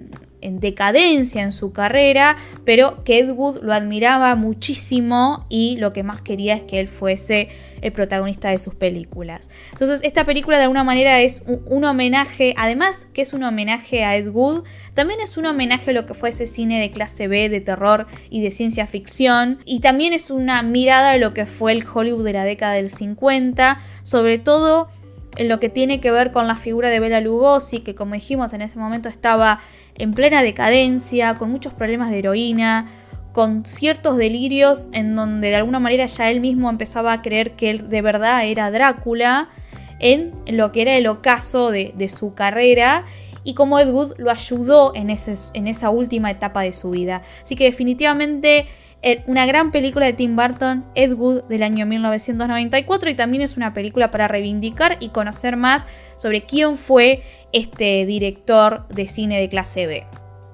en 0.46 0.60
decadencia 0.60 1.42
en 1.42 1.52
su 1.52 1.72
carrera, 1.72 2.36
pero 2.64 3.02
que 3.02 3.18
Ed 3.18 3.30
Wood 3.30 3.62
lo 3.62 3.74
admiraba 3.74 4.36
muchísimo 4.36 5.44
y 5.48 5.76
lo 5.78 5.92
que 5.92 6.04
más 6.04 6.22
quería 6.22 6.54
es 6.54 6.62
que 6.62 6.78
él 6.78 6.88
fuese 6.88 7.48
el 7.82 7.92
protagonista 7.92 8.50
de 8.50 8.58
sus 8.58 8.74
películas. 8.74 9.50
Entonces 9.72 10.00
esta 10.04 10.24
película 10.24 10.56
de 10.56 10.64
alguna 10.64 10.84
manera 10.84 11.20
es 11.20 11.42
un, 11.46 11.84
homenaje, 11.84 12.54
además 12.56 13.06
que 13.12 13.22
es 13.22 13.32
un 13.32 13.42
homenaje 13.42 14.04
a 14.04 14.16
Ed 14.16 14.28
Wood, 14.28 14.64
también 14.94 15.20
es 15.20 15.36
un 15.36 15.46
homenaje 15.46 15.90
a 15.90 15.94
lo 15.94 16.06
que 16.06 16.14
fue 16.14 16.28
ese 16.28 16.46
cine 16.46 16.80
de 16.80 16.90
clase 16.90 17.26
B, 17.26 17.48
de 17.48 17.60
terror 17.60 18.06
y 18.30 18.40
de 18.40 18.50
ciencia 18.50 18.86
ficción, 18.86 19.58
y 19.64 19.80
también 19.80 20.12
es 20.12 20.30
una 20.30 20.62
mirada 20.62 21.10
a 21.10 21.16
lo 21.18 21.34
que 21.34 21.46
fue 21.46 21.72
el 21.72 21.84
Hollywood 21.86 22.24
de 22.24 22.32
la 22.32 22.44
década 22.44 22.74
del 22.74 22.88
50, 22.88 23.78
sobre 24.04 24.38
todo 24.38 24.88
en 25.36 25.48
lo 25.48 25.60
que 25.60 25.68
tiene 25.68 26.00
que 26.00 26.10
ver 26.10 26.32
con 26.32 26.46
la 26.46 26.56
figura 26.56 26.88
de 26.88 27.00
Bela 27.00 27.20
Lugosi, 27.20 27.80
que 27.80 27.94
como 27.94 28.14
dijimos 28.14 28.52
en 28.52 28.62
ese 28.62 28.78
momento 28.78 29.08
estaba 29.08 29.60
en 29.94 30.12
plena 30.12 30.42
decadencia, 30.42 31.36
con 31.36 31.50
muchos 31.50 31.72
problemas 31.72 32.10
de 32.10 32.18
heroína, 32.18 32.88
con 33.32 33.66
ciertos 33.66 34.16
delirios 34.16 34.88
en 34.92 35.14
donde 35.14 35.48
de 35.48 35.56
alguna 35.56 35.78
manera 35.78 36.06
ya 36.06 36.30
él 36.30 36.40
mismo 36.40 36.70
empezaba 36.70 37.12
a 37.12 37.22
creer 37.22 37.52
que 37.52 37.70
él 37.70 37.90
de 37.90 38.00
verdad 38.02 38.46
era 38.46 38.70
Drácula, 38.70 39.50
en 39.98 40.32
lo 40.46 40.72
que 40.72 40.82
era 40.82 40.96
el 40.96 41.06
ocaso 41.06 41.70
de, 41.70 42.08
su 42.08 42.34
carrera 42.34 43.04
y 43.44 43.54
cómo 43.54 43.78
Ed 43.78 43.90
Wood 43.90 44.14
lo 44.18 44.30
ayudó 44.30 44.94
en, 44.94 45.10
ese, 45.10 45.34
en 45.54 45.68
esa 45.68 45.90
última 45.90 46.30
etapa 46.30 46.62
de 46.62 46.72
su 46.72 46.90
vida. 46.90 47.22
Así 47.42 47.56
que 47.56 47.64
definitivamente 47.64 48.66
una 49.26 49.46
gran 49.46 49.70
película 49.70 50.06
de 50.06 50.12
Tim 50.12 50.36
Burton, 50.36 50.84
Ed 50.94 51.12
Wood, 51.12 51.44
del 51.44 51.62
año 51.62 51.86
1994, 51.86 53.10
y 53.10 53.14
también 53.14 53.42
es 53.42 53.56
una 53.56 53.72
película 53.72 54.10
para 54.10 54.28
reivindicar 54.28 54.96
y 55.00 55.10
conocer 55.10 55.56
más 55.56 55.86
sobre 56.16 56.42
quién 56.42 56.76
fue 56.76 57.22
este 57.52 58.04
director 58.06 58.88
de 58.88 59.06
cine 59.06 59.40
de 59.40 59.48
clase 59.48 59.86
B. 59.86 60.06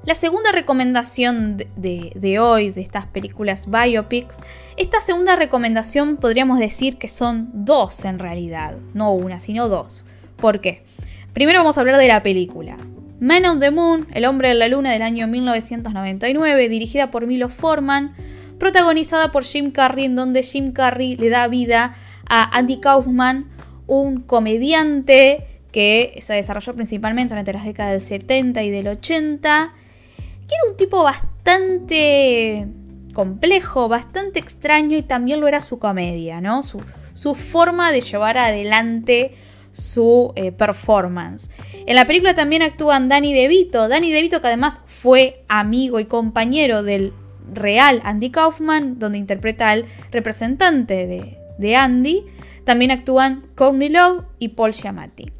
La 0.04 0.16
segunda 0.16 0.50
recomendación 0.50 1.56
de, 1.56 2.38
hoy, 2.40 2.70
de 2.72 2.80
estas 2.80 3.06
películas 3.06 3.70
biopics, 3.70 4.40
esta 4.76 5.00
segunda 5.00 5.37
recomendación 5.37 6.16
podríamos 6.16 6.58
decir 6.58 6.99
que 6.99 7.06
son 7.06 7.50
dos 7.52 8.04
en 8.04 8.18
realidad, 8.18 8.76
no 8.94 9.12
una, 9.12 9.38
sino 9.38 9.68
dos. 9.68 10.04
¿Por 10.37 10.61
qué? 10.61 10.84
Primero 11.32 11.61
vamos 11.61 11.78
a 11.78 11.82
hablar 11.82 11.99
de 11.99 12.08
la 12.08 12.22
película. 12.22 12.76
Man 13.23 13.47
on 13.47 13.61
the 13.61 13.71
Moon, 13.71 14.09
El 14.12 14.25
hombre 14.25 14.49
de 14.49 14.57
la 14.57 14.67
luna 14.67 14.91
del 14.91 15.02
año 15.02 15.29
1999, 15.29 16.69
dirigida 16.69 17.12
por 17.12 17.29
Milo 17.29 17.49
Forman, 17.49 18.17
protagonizada 18.59 19.31
por 19.31 19.45
Jim 19.45 19.71
Carrey, 19.71 20.07
en 20.07 20.17
donde 20.17 20.43
Jim 20.43 20.73
Carrey 20.73 21.14
le 21.14 21.29
da 21.29 21.47
vida 21.47 21.95
a 22.29 22.59
Andy 22.59 22.81
Kaufman, 22.81 23.47
un 23.87 24.23
comediante 24.23 25.47
que 25.71 26.19
se 26.21 26.35
desarrolló 26.35 26.75
principalmente 26.75 27.35
durante 27.35 27.52
las 27.52 27.64
décadas 27.64 27.93
del 27.93 28.00
70 28.00 28.61
y 28.64 28.71
del 28.71 28.88
80, 28.88 29.73
que 30.17 30.55
era 30.57 30.69
un 30.69 30.76
tipo 30.76 31.05
bastante 31.05 32.67
complejo, 33.14 33.87
bastante 33.87 34.41
extraño 34.41 34.97
y 34.97 35.02
también 35.02 35.38
lo 35.38 35.47
era 35.47 35.61
su 35.61 35.79
comedia, 35.79 36.41
¿no? 36.41 36.64
Su, 36.64 36.83
su 37.14 37.37
forma 37.37 37.93
de 37.93 38.00
llevar 38.00 38.37
adelante 38.37 39.37
su 39.73 40.33
eh, 40.37 40.52
performance. 40.52 41.50
En 41.87 41.97
la 41.97 42.07
película 42.07 42.35
también 42.35 42.62
actúan 42.62 43.09
Danny 43.09 43.35
DeVito, 43.35 43.88
Danny 43.88 44.12
DeVito 44.12 44.41
que 44.41 44.47
además 44.47 44.83
fue 44.87 45.45
amigo 45.49 45.99
y 45.99 46.05
compañero 46.05 46.83
del 46.83 47.12
real 47.52 48.00
Andy 48.05 48.31
Kaufman, 48.31 48.99
donde 48.99 49.19
interpreta 49.19 49.71
al 49.71 49.87
representante 50.11 51.07
de, 51.07 51.38
de 51.59 51.76
Andy. 51.76 52.25
También 52.64 52.93
actúan 52.93 53.47
Courtney 53.57 53.88
Love 53.88 54.25
y 54.38 54.49
Paul 54.49 54.73
Giamatti. 54.73 55.33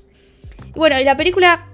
Y 0.75 0.79
bueno, 0.79 0.99
la 1.05 1.17
película 1.17 1.69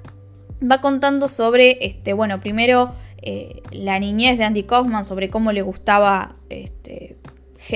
va 0.60 0.80
contando 0.80 1.28
sobre, 1.28 1.86
este, 1.86 2.12
bueno, 2.12 2.40
primero 2.40 2.94
eh, 3.22 3.62
la 3.70 3.98
niñez 3.98 4.38
de 4.38 4.44
Andy 4.44 4.64
Kaufman, 4.64 5.04
sobre 5.04 5.30
cómo 5.30 5.52
le 5.52 5.62
gustaba 5.62 6.36
este, 6.50 7.16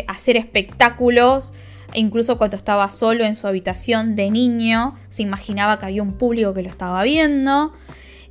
hacer 0.09 0.37
espectáculos 0.37 1.55
incluso 1.95 2.39
cuando 2.39 2.57
estaba 2.57 2.89
solo 2.91 3.25
en 3.25 3.37
su 3.37 3.47
habitación 3.47 4.17
de 4.17 4.31
niño, 4.31 4.97
se 5.09 5.23
imaginaba 5.23 5.79
que 5.79 5.87
había 5.87 6.03
un 6.03 6.15
público 6.15 6.55
que 6.55 6.63
lo 6.63 6.69
estaba 6.69 7.03
viendo. 7.03 7.73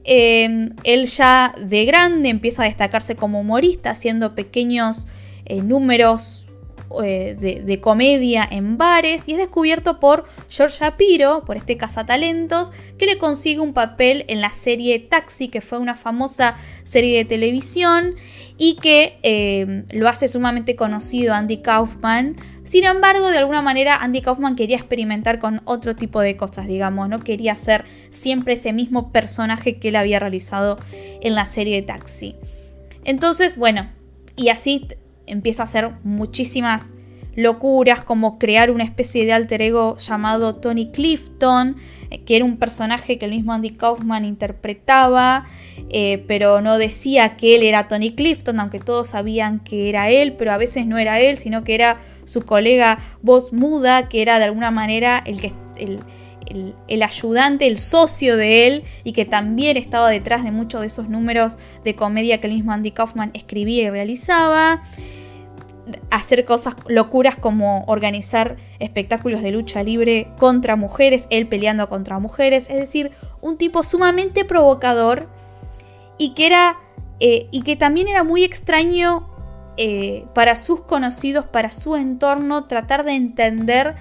Em, 0.03 0.75
él 0.83 1.05
ya 1.05 1.53
de 1.59 1.85
grande 1.85 2.29
empieza 2.29 2.63
a 2.63 2.65
destacarse 2.65 3.15
como 3.15 3.39
humorista, 3.39 3.91
haciendo 3.91 4.33
pequeños 4.33 5.07
eh, 5.45 5.61
números 5.61 6.47
eh, 7.03 7.37
de, 7.39 7.79
comedia 7.79 8.47
en 8.49 8.77
bares 8.77 9.27
y 9.27 9.31
es 9.31 9.37
descubierto 9.37 9.99
por 9.99 10.25
George 10.49 10.77
Shapiro, 10.79 11.43
por 11.45 11.55
este 11.55 11.77
cazatalentos, 11.77 12.71
que 12.97 13.05
le 13.05 13.17
consigue 13.17 13.59
un 13.59 13.73
papel 13.73 14.25
en 14.27 14.41
la 14.41 14.51
serie 14.51 14.99
Taxi, 14.99 15.47
que 15.47 15.61
fue 15.61 15.79
una 15.79 15.95
famosa 15.95 16.55
serie 16.83 17.17
de 17.17 17.25
televisión 17.25 18.15
y 18.57 18.75
que 18.75 19.19
eh, 19.23 19.83
lo 19.91 20.09
hace 20.09 20.27
sumamente 20.27 20.75
conocido 20.75 21.33
Andy 21.33 21.57
Kaufman. 21.57 22.35
Sin 22.63 22.83
embargo, 22.83 23.29
de 23.29 23.39
alguna 23.39 23.61
manera 23.61 23.95
Andy 23.95 24.21
Kaufman 24.21 24.55
quería 24.55 24.77
experimentar 24.77 25.39
con 25.39 25.61
otro 25.65 25.95
tipo 25.95 26.21
de 26.21 26.37
cosas, 26.37 26.67
digamos, 26.67 27.09
no 27.09 27.19
quería 27.19 27.55
ser 27.55 27.85
siempre 28.11 28.53
ese 28.53 28.71
mismo 28.71 29.11
personaje 29.11 29.79
que 29.79 29.89
él 29.89 29.95
había 29.95 30.19
realizado 30.19 30.79
en 31.21 31.35
la 31.35 31.45
serie 31.45 31.75
de 31.75 31.81
Taxi. 31.81 32.35
Entonces, 33.03 33.57
bueno, 33.57 33.89
y 34.35 34.49
así 34.49 34.87
empieza 35.25 35.63
a 35.63 35.65
hacer 35.65 35.91
muchísimas 36.03 36.89
locuras 37.35 38.03
como 38.03 38.37
crear 38.37 38.71
una 38.71 38.83
especie 38.83 39.25
de 39.25 39.33
alter 39.33 39.61
ego 39.61 39.97
llamado 39.97 40.55
Tony 40.55 40.91
Clifton, 40.91 41.77
eh, 42.09 42.21
que 42.23 42.35
era 42.35 42.45
un 42.45 42.57
personaje 42.57 43.17
que 43.17 43.25
el 43.25 43.31
mismo 43.31 43.53
Andy 43.53 43.71
Kaufman 43.71 44.25
interpretaba, 44.25 45.45
eh, 45.89 46.23
pero 46.27 46.61
no 46.61 46.77
decía 46.77 47.37
que 47.37 47.55
él 47.55 47.63
era 47.63 47.87
Tony 47.87 48.13
Clifton, 48.13 48.59
aunque 48.59 48.79
todos 48.79 49.09
sabían 49.09 49.59
que 49.59 49.89
era 49.89 50.09
él, 50.09 50.33
pero 50.33 50.51
a 50.51 50.57
veces 50.57 50.85
no 50.85 50.97
era 50.97 51.19
él, 51.19 51.37
sino 51.37 51.63
que 51.63 51.75
era 51.75 51.99
su 52.25 52.45
colega 52.45 52.99
voz 53.21 53.53
muda, 53.53 54.09
que 54.09 54.21
era 54.21 54.39
de 54.39 54.45
alguna 54.45 54.71
manera 54.71 55.23
el 55.25 55.39
que... 55.39 55.53
el, 55.77 55.99
ayudante, 57.01 57.65
el 57.65 57.77
socio 57.77 58.35
de 58.35 58.67
él 58.67 58.83
y 59.05 59.13
que 59.13 59.23
también 59.23 59.77
estaba 59.77 60.09
detrás 60.09 60.43
de 60.43 60.51
muchos 60.51 60.81
de 60.81 60.87
esos 60.87 61.07
números 61.07 61.57
de 61.85 61.95
comedia 61.95 62.41
que 62.41 62.47
el 62.47 62.53
mismo 62.53 62.73
Andy 62.73 62.91
Kaufman 62.91 63.31
escribía 63.33 63.83
y 63.83 63.89
realizaba 63.89 64.83
hacer 66.09 66.45
cosas 66.45 66.75
locuras 66.87 67.35
como 67.35 67.83
organizar 67.85 68.57
espectáculos 68.79 69.41
de 69.41 69.51
lucha 69.51 69.83
libre 69.83 70.27
contra 70.37 70.75
mujeres, 70.75 71.27
él 71.29 71.47
peleando 71.47 71.89
contra 71.89 72.19
mujeres, 72.19 72.69
es 72.69 72.77
decir, 72.77 73.11
un 73.41 73.57
tipo 73.57 73.83
sumamente 73.83 74.45
provocador 74.45 75.27
y 76.17 76.33
que 76.33 76.45
era 76.47 76.77
eh, 77.19 77.47
y 77.51 77.61
que 77.61 77.75
también 77.75 78.07
era 78.07 78.23
muy 78.23 78.43
extraño 78.43 79.29
eh, 79.77 80.25
para 80.33 80.55
sus 80.55 80.81
conocidos, 80.81 81.45
para 81.45 81.69
su 81.71 81.95
entorno, 81.95 82.65
tratar 82.65 83.05
de 83.05 83.13
entender 83.13 83.95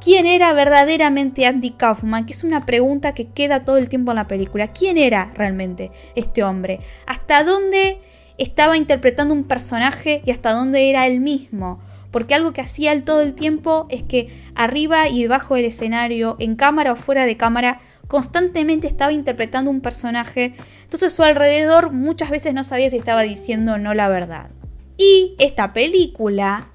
quién 0.00 0.26
era 0.26 0.52
verdaderamente 0.52 1.46
Andy 1.46 1.70
Kaufman, 1.70 2.24
que 2.24 2.32
es 2.32 2.44
una 2.44 2.64
pregunta 2.64 3.14
que 3.14 3.28
queda 3.28 3.64
todo 3.64 3.76
el 3.76 3.88
tiempo 3.88 4.12
en 4.12 4.16
la 4.16 4.26
película. 4.26 4.68
¿Quién 4.68 4.96
era 4.96 5.32
realmente 5.34 5.90
este 6.14 6.42
hombre? 6.42 6.80
¿Hasta 7.06 7.44
dónde 7.44 8.00
estaba 8.38 8.76
interpretando 8.76 9.34
un 9.34 9.44
personaje 9.44 10.22
y 10.24 10.30
hasta 10.30 10.52
dónde 10.52 10.90
era 10.90 11.06
él 11.06 11.20
mismo? 11.20 11.80
Porque 12.10 12.34
algo 12.34 12.52
que 12.52 12.60
hacía 12.60 12.92
él 12.92 13.04
todo 13.04 13.22
el 13.22 13.34
tiempo 13.34 13.86
es 13.88 14.02
que 14.02 14.28
arriba 14.54 15.08
y 15.08 15.22
debajo 15.22 15.54
del 15.54 15.64
escenario, 15.64 16.36
en 16.38 16.56
cámara 16.56 16.92
o 16.92 16.96
fuera 16.96 17.24
de 17.24 17.36
cámara, 17.36 17.80
constantemente 18.06 18.86
estaba 18.86 19.12
interpretando 19.12 19.70
un 19.70 19.80
personaje. 19.80 20.52
Entonces 20.84 21.14
su 21.14 21.22
alrededor 21.22 21.92
muchas 21.92 22.28
veces 22.28 22.52
no 22.52 22.64
sabía 22.64 22.90
si 22.90 22.98
estaba 22.98 23.22
diciendo 23.22 23.72
o 23.72 23.78
no 23.78 23.94
la 23.94 24.08
verdad. 24.08 24.50
Y 24.98 25.34
esta 25.38 25.72
película, 25.72 26.68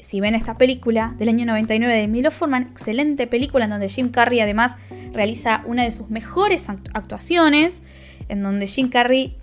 si 0.00 0.20
ven 0.20 0.34
esta 0.34 0.58
película 0.58 1.14
del 1.16 1.28
año 1.28 1.46
99 1.46 1.94
de 1.94 2.08
Milo 2.08 2.32
Forman, 2.32 2.64
excelente 2.72 3.28
película 3.28 3.66
en 3.66 3.70
donde 3.70 3.88
Jim 3.88 4.10
Carrey 4.10 4.40
además 4.40 4.72
realiza 5.12 5.62
una 5.64 5.84
de 5.84 5.92
sus 5.92 6.10
mejores 6.10 6.68
actuaciones, 6.68 7.84
en 8.28 8.42
donde 8.42 8.66
Jim 8.66 8.88
Carrey 8.88 9.38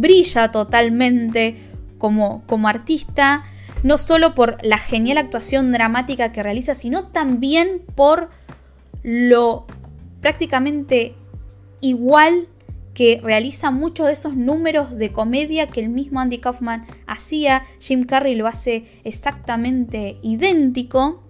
brilla 0.00 0.50
totalmente 0.50 1.56
como, 1.98 2.42
como 2.46 2.68
artista, 2.68 3.44
no 3.82 3.98
solo 3.98 4.34
por 4.34 4.58
la 4.64 4.78
genial 4.78 5.18
actuación 5.18 5.72
dramática 5.72 6.32
que 6.32 6.42
realiza, 6.42 6.74
sino 6.74 7.08
también 7.08 7.82
por 7.94 8.30
lo 9.02 9.66
prácticamente 10.20 11.14
igual 11.80 12.48
que 12.94 13.20
realiza 13.22 13.70
muchos 13.70 14.06
de 14.06 14.12
esos 14.12 14.36
números 14.36 14.96
de 14.96 15.12
comedia 15.12 15.66
que 15.66 15.80
el 15.80 15.88
mismo 15.88 16.20
Andy 16.20 16.38
Kaufman 16.38 16.86
hacía. 17.06 17.64
Jim 17.80 18.04
Carrey 18.04 18.34
lo 18.34 18.46
hace 18.46 18.84
exactamente 19.04 20.18
idéntico. 20.22 21.22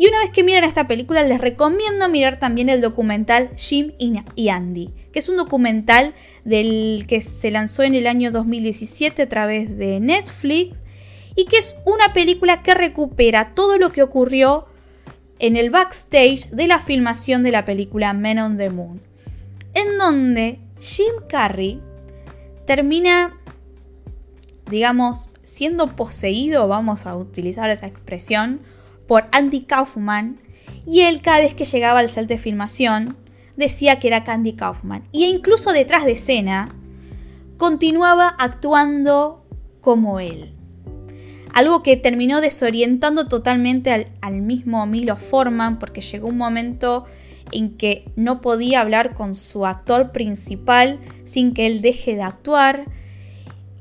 Y 0.00 0.08
una 0.08 0.20
vez 0.20 0.30
que 0.30 0.42
miran 0.42 0.64
esta 0.64 0.86
película, 0.86 1.22
les 1.24 1.42
recomiendo 1.42 2.08
mirar 2.08 2.38
también 2.38 2.70
el 2.70 2.80
documental 2.80 3.50
Jim 3.54 3.92
y 3.98 4.48
Andy, 4.48 4.94
que 5.12 5.18
es 5.18 5.28
un 5.28 5.36
documental 5.36 6.14
del 6.42 7.04
que 7.06 7.20
se 7.20 7.50
lanzó 7.50 7.82
en 7.82 7.94
el 7.94 8.06
año 8.06 8.30
2017 8.30 9.20
a 9.20 9.28
través 9.28 9.76
de 9.76 10.00
Netflix 10.00 10.78
y 11.36 11.44
que 11.44 11.58
es 11.58 11.76
una 11.84 12.14
película 12.14 12.62
que 12.62 12.72
recupera 12.72 13.52
todo 13.54 13.76
lo 13.76 13.92
que 13.92 14.02
ocurrió 14.02 14.68
en 15.38 15.58
el 15.58 15.68
backstage 15.68 16.48
de 16.48 16.66
la 16.66 16.80
filmación 16.80 17.42
de 17.42 17.50
la 17.52 17.66
película 17.66 18.14
Men 18.14 18.38
on 18.38 18.56
the 18.56 18.70
Moon, 18.70 19.02
en 19.74 19.98
donde 19.98 20.60
Jim 20.78 21.12
Carrey 21.28 21.78
termina, 22.66 23.38
digamos, 24.70 25.28
siendo 25.42 25.94
poseído, 25.94 26.68
vamos 26.68 27.06
a 27.06 27.14
utilizar 27.16 27.68
esa 27.68 27.86
expresión, 27.86 28.60
por 29.10 29.26
Andy 29.32 29.62
Kaufman, 29.62 30.38
y 30.86 31.00
él 31.00 31.20
cada 31.20 31.40
vez 31.40 31.52
que 31.52 31.64
llegaba 31.64 31.98
al 31.98 32.08
set 32.08 32.28
de 32.28 32.38
filmación 32.38 33.16
decía 33.56 33.98
que 33.98 34.06
era 34.06 34.22
Candy 34.22 34.52
Kaufman, 34.52 35.02
y 35.10 35.24
incluso 35.24 35.72
detrás 35.72 36.04
de 36.04 36.12
escena 36.12 36.68
continuaba 37.56 38.28
actuando 38.38 39.44
como 39.80 40.20
él. 40.20 40.54
Algo 41.52 41.82
que 41.82 41.96
terminó 41.96 42.40
desorientando 42.40 43.26
totalmente 43.26 44.12
al, 44.20 44.40
mismo 44.42 44.86
Milo 44.86 45.16
Forman 45.16 45.80
porque 45.80 46.02
llegó 46.02 46.28
un 46.28 46.38
momento 46.38 47.04
en 47.50 47.76
que 47.76 48.04
no 48.14 48.40
podía 48.40 48.80
hablar 48.80 49.14
con 49.14 49.34
su 49.34 49.66
actor 49.66 50.12
principal 50.12 51.00
sin 51.24 51.52
que 51.52 51.66
él 51.66 51.82
deje 51.82 52.14
de 52.14 52.22
actuar, 52.22 52.84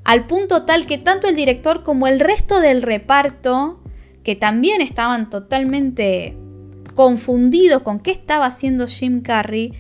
al 0.06 0.26
punto 0.26 0.66
tal 0.66 0.88
que 0.88 0.98
tanto 0.98 1.28
el 1.28 1.36
director 1.36 1.84
como 1.84 2.08
el 2.08 2.20
resto 2.20 2.62
del 2.62 2.82
reparto, 2.82 3.80
que 4.30 4.36
también 4.36 4.80
estaban 4.80 5.32
totalmente 5.32 6.38
confundidos 6.94 7.82
con 7.82 8.00
qué 8.00 8.12
estaba 8.12 8.46
haciendo 8.46 8.86
Jim 8.86 9.22
Carrey, 9.24 9.74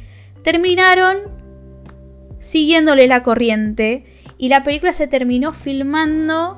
terminaron 0.43 1.17
siguiéndole 2.39 3.05
la 3.05 3.21
corriente 3.21 4.05
y 4.39 4.49
la 4.49 4.63
película 4.63 4.93
se 4.93 5.05
terminó 5.05 5.53
filmando 5.53 6.57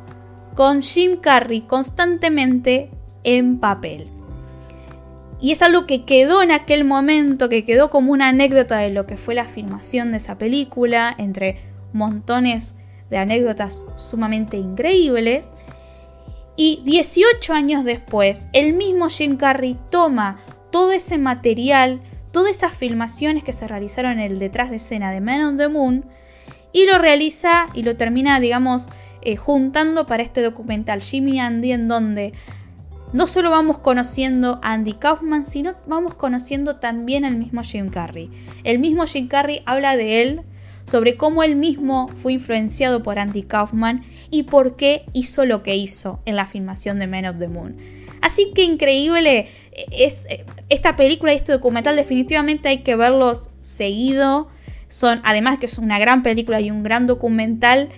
con 0.56 0.84
Jim 0.84 1.17
Carrey 1.17 1.63
constantemente 1.67 2.91
en 3.25 3.60
papel. 3.60 4.08
Y 5.41 5.51
es 5.51 5.62
algo 5.62 5.86
que 5.86 6.06
quedó 6.06 6.41
en 6.41 6.51
aquel 6.51 6.86
momento, 6.86 7.49
que 7.49 7.65
quedó 7.65 7.89
como 7.89 8.13
una 8.13 8.30
anécdota 8.30 8.77
de 8.77 8.91
lo 8.91 9.06
que 9.06 9.17
fue 9.17 9.36
la 9.36 9.43
filmación 9.43 10.12
de 10.12 10.17
esa 10.17 10.38
película, 10.38 11.13
entre 11.17 11.58
montones 11.91 12.73
de 13.10 13.17
anécdotas 13.17 13.86
sumamente 13.97 14.56
increíbles. 14.56 15.49
Y 16.63 16.80
18 16.84 17.54
años 17.54 17.84
después, 17.84 18.47
el 18.54 18.74
mismo 18.74 19.10
Jim 19.10 19.36
Carrey 19.36 19.80
toma 19.89 20.38
todo 20.71 20.91
ese 20.91 21.17
material, 21.17 22.02
todas 22.32 22.52
esas 22.52 22.76
filmaciones 22.76 23.43
que 23.43 23.52
se 23.52 23.67
realizaron 23.67 24.19
en 24.19 24.19
el 24.19 24.38
detrás 24.38 24.69
de 24.69 24.76
escena 24.76 25.12
de 25.12 25.21
Man 25.21 25.41
on 25.41 25.58
the 25.58 25.69
Moon, 25.69 26.06
y 26.71 26.86
lo 26.86 27.00
realiza 27.00 27.65
y 27.74 27.82
lo 27.82 27.97
termina, 27.97 28.39
digamos, 28.39 28.89
eh, 29.24 29.38
juntando 29.38 30.06
para 30.06 30.21
este 30.21 30.43
documental 30.43 31.02
Jimmy 31.02 31.39
Andy 31.39 31.71
en 31.71 31.88
donde 31.88 32.32
no 33.12 33.26
solo 33.26 33.50
vamos 33.50 33.80
conociendo 33.80 34.60
a 34.62 34.74
Andy 34.74 34.93
Kaufman, 34.93 35.47
sino 35.47 35.74
vamos 35.88 36.13
conociendo 36.13 36.76
también 36.76 37.26
al 37.26 37.38
mismo 37.38 37.63
Jim 37.63 37.89
Carrey. 37.89 38.30
El 38.63 38.78
mismo 38.78 39.08
Jim 39.08 39.28
Carrey 39.28 39.63
habla 39.65 39.97
de 39.97 40.21
él, 40.21 40.41
sobre 40.86 41.15
cómo 41.17 41.44
él 41.44 41.56
mismo 41.56 42.10
fue 42.15 42.34
influenciado 42.34 43.04
por 43.04 43.20
Andy 43.20 43.44
Kaufman 43.44 44.04
y 44.30 44.44
por 44.44 44.76
qué 44.76 45.06
hizo 45.13 45.46
lo 45.46 45.63
que 45.63 45.76
hizo 45.76 46.22
en 46.26 46.36
la 46.36 46.46
filmación 46.46 47.00
de 47.00 47.08
Men 47.08 47.26
of 47.26 47.39
the 47.39 47.48
Moon. 47.48 47.78
Así 48.22 48.52
que 48.54 48.63
increíble 48.63 49.48
eh, 49.72 49.86
es 49.91 50.26
eh, 50.30 50.46
esta 50.70 50.96
película 50.96 51.34
y 51.34 51.38
este 51.38 51.52
documental 51.52 51.96
definitivamente 51.96 52.70
hay 52.70 52.80
que 52.80 52.96
verlos 52.96 53.50
seguido. 53.62 54.50
Son, 54.88 55.22
además 55.24 55.58
que 55.58 55.65
es 55.65 55.78
una 55.78 56.00
gran 56.00 56.24
película 56.24 56.60
y 56.60 56.70
un 56.70 56.84
gran 56.84 57.08
documental, 57.08 57.89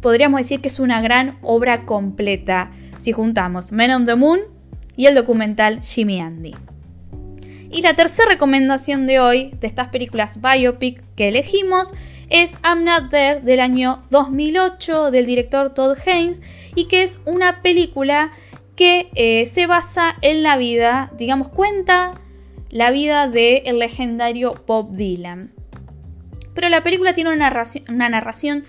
podríamos 0.00 0.38
decir 0.38 0.60
que 0.60 0.68
es 0.68 0.78
una 0.78 1.02
gran 1.02 1.38
obra 1.42 1.84
completa 1.84 2.70
si 2.98 3.12
juntamos 3.12 3.72
Men 3.72 3.90
on 3.90 4.06
the 4.06 4.14
Moon 4.14 4.40
y 4.96 5.06
el 5.06 5.14
documental 5.14 5.82
Jimmy 5.82 6.20
Andy. 6.20 6.54
Y 7.70 7.82
la 7.82 7.94
tercera 7.94 8.30
recomendación 8.30 9.06
de 9.06 9.20
hoy 9.20 9.50
de 9.60 9.66
estas 9.66 9.88
películas 9.88 10.40
biopic 10.40 11.02
que 11.14 11.28
elegimos 11.28 11.94
es 12.28 12.56
I'm 12.64 12.84
Not 12.84 13.10
There 13.10 13.40
del 13.40 13.60
año 13.60 14.02
2008 14.10 15.10
del 15.10 15.26
director 15.26 15.74
Todd 15.74 15.96
Haynes 16.06 16.42
y 16.74 16.88
que 16.88 17.02
es 17.02 17.20
una 17.24 17.62
película 17.62 18.32
que 18.76 19.10
eh, 19.14 19.46
se 19.46 19.66
basa 19.66 20.16
en 20.22 20.42
la 20.42 20.56
vida, 20.56 21.10
digamos, 21.16 21.48
cuenta 21.48 22.20
la 22.70 22.90
vida 22.90 23.28
del 23.28 23.62
el 23.64 23.78
legendario 23.78 24.54
Bob 24.66 24.92
Dylan. 24.92 25.52
Pero 26.54 26.68
la 26.68 26.82
película 26.82 27.14
tiene 27.14 27.30
una 27.30 27.50
narración, 27.50 27.84
una 27.88 28.08
narración 28.08 28.64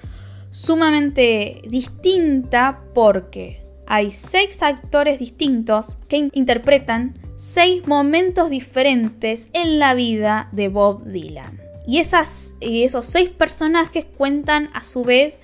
sumamente 0.52 1.62
distinta 1.68 2.82
porque 2.94 3.67
hay 3.88 4.12
seis 4.12 4.62
actores 4.62 5.20
distintos 5.20 5.96
que 6.08 6.30
interpretan 6.34 7.18
seis 7.36 7.88
momentos 7.88 8.50
diferentes 8.50 9.50
en 9.54 9.80
la 9.80 9.94
vida 9.94 10.50
de 10.52 10.68
Bob 10.68 11.06
Dylan. 11.06 11.62
Y, 11.88 12.00
esas, 12.00 12.54
esos 12.60 13.06
seis 13.06 13.30
personajes 13.30 14.06
cuentan 14.06 14.70
a 14.74 14.84
su 14.84 15.04
vez 15.04 15.40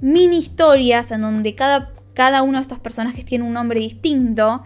mini 0.00 0.38
historias 0.38 1.12
en 1.12 1.22
donde 1.22 1.54
cada, 1.54 1.92
cada 2.14 2.42
uno 2.42 2.58
de 2.58 2.62
estos 2.62 2.80
personajes 2.80 3.24
tiene 3.24 3.44
un 3.44 3.52
nombre 3.52 3.78
distinto 3.78 4.64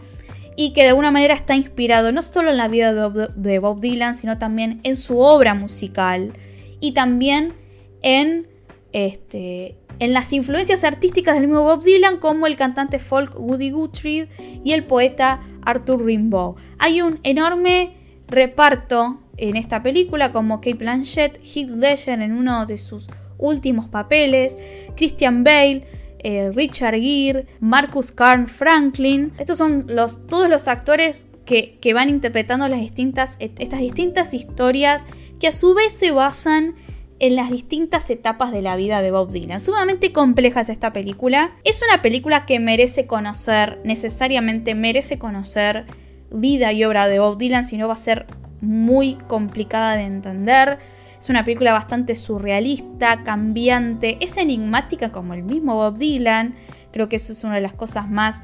y 0.56 0.72
que 0.72 0.82
de 0.82 0.88
alguna 0.88 1.10
manera 1.10 1.34
está 1.34 1.54
inspirado 1.54 2.12
no 2.12 2.22
solo 2.22 2.50
en 2.50 2.56
la 2.56 2.68
vida 2.68 2.92
de 2.94 3.58
Bob 3.58 3.80
Dylan, 3.80 4.16
sino 4.16 4.38
también 4.38 4.80
en 4.84 4.96
su 4.96 5.18
obra 5.18 5.54
musical 5.54 6.32
y 6.80 6.92
también 6.92 7.54
en 8.02 8.48
este, 8.92 9.76
en 10.02 10.12
las 10.12 10.32
influencias 10.32 10.82
artísticas 10.82 11.36
del 11.36 11.46
mismo 11.46 11.62
Bob 11.62 11.84
Dylan, 11.84 12.16
como 12.16 12.48
el 12.48 12.56
cantante 12.56 12.98
folk 12.98 13.38
Woody 13.38 13.70
Guthrie 13.70 14.28
y 14.64 14.72
el 14.72 14.84
poeta 14.84 15.40
Arthur 15.64 16.04
Rimbaud. 16.04 16.56
Hay 16.80 17.02
un 17.02 17.20
enorme 17.22 17.94
reparto 18.26 19.20
en 19.36 19.54
esta 19.54 19.80
película, 19.80 20.32
como 20.32 20.56
Kate 20.56 20.74
Blanchett, 20.74 21.38
Heath 21.44 21.70
Ledger 21.70 22.20
en 22.20 22.32
uno 22.32 22.66
de 22.66 22.78
sus 22.78 23.06
últimos 23.38 23.88
papeles, 23.88 24.58
Christian 24.96 25.44
Bale, 25.44 25.86
eh, 26.18 26.50
Richard 26.52 26.96
Gere, 26.96 27.46
Marcus 27.60 28.10
Carn 28.10 28.48
Franklin. 28.48 29.32
Estos 29.38 29.58
son 29.58 29.84
los, 29.86 30.26
todos 30.26 30.48
los 30.48 30.66
actores 30.66 31.26
que, 31.44 31.78
que 31.80 31.94
van 31.94 32.08
interpretando 32.08 32.66
las 32.66 32.80
distintas, 32.80 33.36
estas 33.38 33.78
distintas 33.78 34.34
historias 34.34 35.06
que 35.38 35.46
a 35.46 35.52
su 35.52 35.74
vez 35.74 35.92
se 35.92 36.10
basan 36.10 36.74
en 37.22 37.36
las 37.36 37.50
distintas 37.50 38.10
etapas 38.10 38.50
de 38.50 38.62
la 38.62 38.74
vida 38.74 39.00
de 39.00 39.12
Bob 39.12 39.30
Dylan. 39.30 39.60
Sumamente 39.60 40.12
compleja 40.12 40.62
es 40.62 40.68
esta 40.68 40.92
película. 40.92 41.52
Es 41.62 41.80
una 41.80 42.02
película 42.02 42.46
que 42.46 42.58
merece 42.58 43.06
conocer, 43.06 43.80
necesariamente 43.84 44.74
merece 44.74 45.20
conocer 45.20 45.86
vida 46.32 46.72
y 46.72 46.82
obra 46.82 47.06
de 47.06 47.20
Bob 47.20 47.38
Dylan, 47.38 47.64
si 47.64 47.76
no 47.76 47.86
va 47.86 47.94
a 47.94 47.96
ser 47.96 48.26
muy 48.60 49.14
complicada 49.28 49.94
de 49.94 50.02
entender. 50.02 50.80
Es 51.16 51.30
una 51.30 51.44
película 51.44 51.72
bastante 51.72 52.16
surrealista, 52.16 53.22
cambiante, 53.22 54.18
es 54.20 54.36
enigmática 54.36 55.12
como 55.12 55.34
el 55.34 55.44
mismo 55.44 55.76
Bob 55.76 55.98
Dylan. 55.98 56.56
Creo 56.90 57.08
que 57.08 57.14
eso 57.14 57.32
es 57.32 57.44
una 57.44 57.54
de 57.54 57.60
las 57.60 57.74
cosas 57.74 58.10
más 58.10 58.42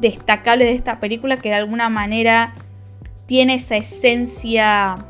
destacables 0.00 0.68
de 0.68 0.76
esta 0.76 1.00
película, 1.00 1.38
que 1.38 1.48
de 1.48 1.56
alguna 1.56 1.88
manera 1.88 2.54
tiene 3.26 3.54
esa 3.54 3.76
esencia 3.76 5.04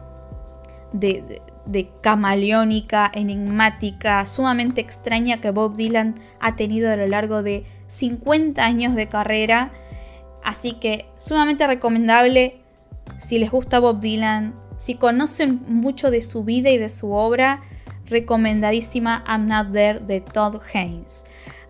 de, 1.71 1.91
camaleónica, 2.03 3.11
enigmática, 3.15 4.25
sumamente 4.27 4.81
extraña 4.81 5.41
que 5.41 5.51
Bob 5.51 5.77
Dylan 5.77 6.15
ha 6.41 6.55
tenido 6.55 6.93
a 6.93 6.97
lo 6.97 7.07
largo 7.07 7.43
de 7.43 7.65
50 7.89 8.65
años 8.65 8.95
de 8.95 9.09
carrera. 9.09 9.73
Así 10.43 10.73
que 10.73 11.07
sumamente 11.17 11.67
recomendable 11.67 12.61
si 13.19 13.39
les 13.39 13.51
gusta 13.51 13.79
Bob 13.79 14.01
Dylan, 14.01 14.55
si 14.79 14.95
conocen 14.95 15.61
mucho 15.67 16.11
de 16.11 16.21
su 16.21 16.45
vida 16.45 16.71
y 16.71 16.79
de 16.79 16.89
su 16.89 17.13
obra, 17.13 17.63
recomendadísima 18.07 19.25
I'm 19.29 19.47
Not 19.47 19.73
There 19.73 20.01
de 20.01 20.21
Todd 20.21 20.61
Haynes. 20.73 21.25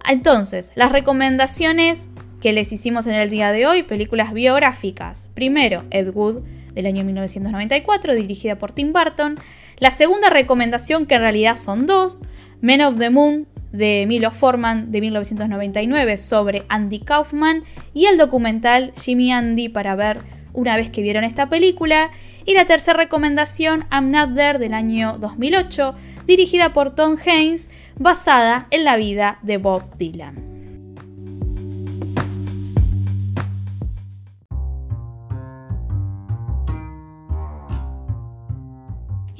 Entonces, 0.08 0.70
las 0.74 0.92
recomendaciones 0.92 2.08
que 2.40 2.52
les 2.52 2.72
hicimos 2.72 3.06
en 3.06 3.16
el 3.16 3.28
día 3.28 3.52
de 3.52 3.66
hoy, 3.66 3.82
películas 3.82 4.32
biográficas. 4.32 5.28
Primero, 5.34 5.84
Ed 5.90 6.10
Wood 6.14 6.42
del 6.72 6.86
año 6.86 7.04
1994, 7.04 8.14
dirigida 8.14 8.56
por 8.56 8.72
Tim 8.72 8.92
Burton. 8.92 9.38
La 9.80 9.90
segunda 9.90 10.28
recomendación, 10.28 11.06
que 11.06 11.14
en 11.14 11.22
realidad 11.22 11.56
son 11.56 11.86
dos, 11.86 12.20
Men 12.60 12.82
of 12.82 12.98
the 12.98 13.08
Moon 13.08 13.46
de 13.72 14.04
Milo 14.06 14.30
Forman 14.30 14.92
de 14.92 15.00
1999 15.00 16.18
sobre 16.18 16.64
Andy 16.68 16.98
Kaufman 16.98 17.64
y 17.94 18.04
el 18.04 18.18
documental 18.18 18.92
Jimmy 19.00 19.32
Andy 19.32 19.70
para 19.70 19.94
ver 19.96 20.18
una 20.52 20.76
vez 20.76 20.90
que 20.90 21.00
vieron 21.00 21.24
esta 21.24 21.48
película. 21.48 22.10
Y 22.44 22.52
la 22.52 22.66
tercera 22.66 22.98
recomendación, 22.98 23.86
I'm 23.90 24.10
Not 24.10 24.34
There 24.34 24.58
del 24.58 24.74
año 24.74 25.16
2008, 25.18 25.94
dirigida 26.26 26.74
por 26.74 26.94
Tom 26.94 27.16
Haynes, 27.24 27.70
basada 27.98 28.66
en 28.70 28.84
la 28.84 28.96
vida 28.96 29.38
de 29.42 29.56
Bob 29.56 29.96
Dylan. 29.96 30.49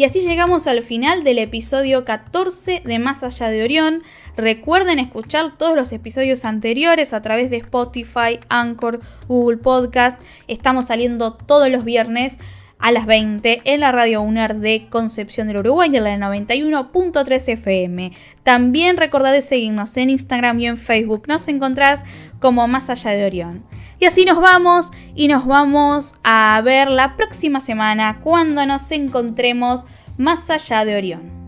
Y 0.00 0.04
así 0.04 0.20
llegamos 0.20 0.66
al 0.66 0.82
final 0.82 1.24
del 1.24 1.36
episodio 1.36 2.06
14 2.06 2.80
de 2.86 2.98
Más 2.98 3.22
allá 3.22 3.50
de 3.50 3.62
Orión. 3.62 4.02
Recuerden 4.34 4.98
escuchar 4.98 5.58
todos 5.58 5.76
los 5.76 5.92
episodios 5.92 6.46
anteriores 6.46 7.12
a 7.12 7.20
través 7.20 7.50
de 7.50 7.58
Spotify, 7.58 8.40
Anchor, 8.48 9.00
Google 9.28 9.58
Podcast. 9.58 10.18
Estamos 10.48 10.86
saliendo 10.86 11.34
todos 11.34 11.68
los 11.68 11.84
viernes 11.84 12.38
a 12.78 12.92
las 12.92 13.04
20 13.04 13.60
en 13.66 13.80
la 13.80 13.92
radio 13.92 14.22
UNER 14.22 14.56
de 14.56 14.86
Concepción 14.88 15.48
del 15.48 15.58
Uruguay 15.58 15.94
en 15.94 16.04
la 16.04 16.16
91.3 16.16 17.48
FM. 17.50 18.12
También 18.42 18.96
recordad 18.96 19.32
de 19.32 19.42
seguirnos 19.42 19.94
en 19.98 20.08
Instagram 20.08 20.60
y 20.60 20.66
en 20.66 20.78
Facebook. 20.78 21.24
Nos 21.28 21.46
encontrás 21.48 22.04
como 22.38 22.66
Más 22.68 22.88
allá 22.88 23.10
de 23.10 23.26
Orión. 23.26 23.64
Y 24.00 24.06
así 24.06 24.24
nos 24.24 24.40
vamos 24.40 24.90
y 25.14 25.28
nos 25.28 25.46
vamos 25.46 26.14
a 26.24 26.60
ver 26.64 26.90
la 26.90 27.16
próxima 27.16 27.60
semana 27.60 28.20
cuando 28.20 28.64
nos 28.64 28.90
encontremos 28.92 29.86
más 30.16 30.48
allá 30.48 30.86
de 30.86 30.96
Orión. 30.96 31.39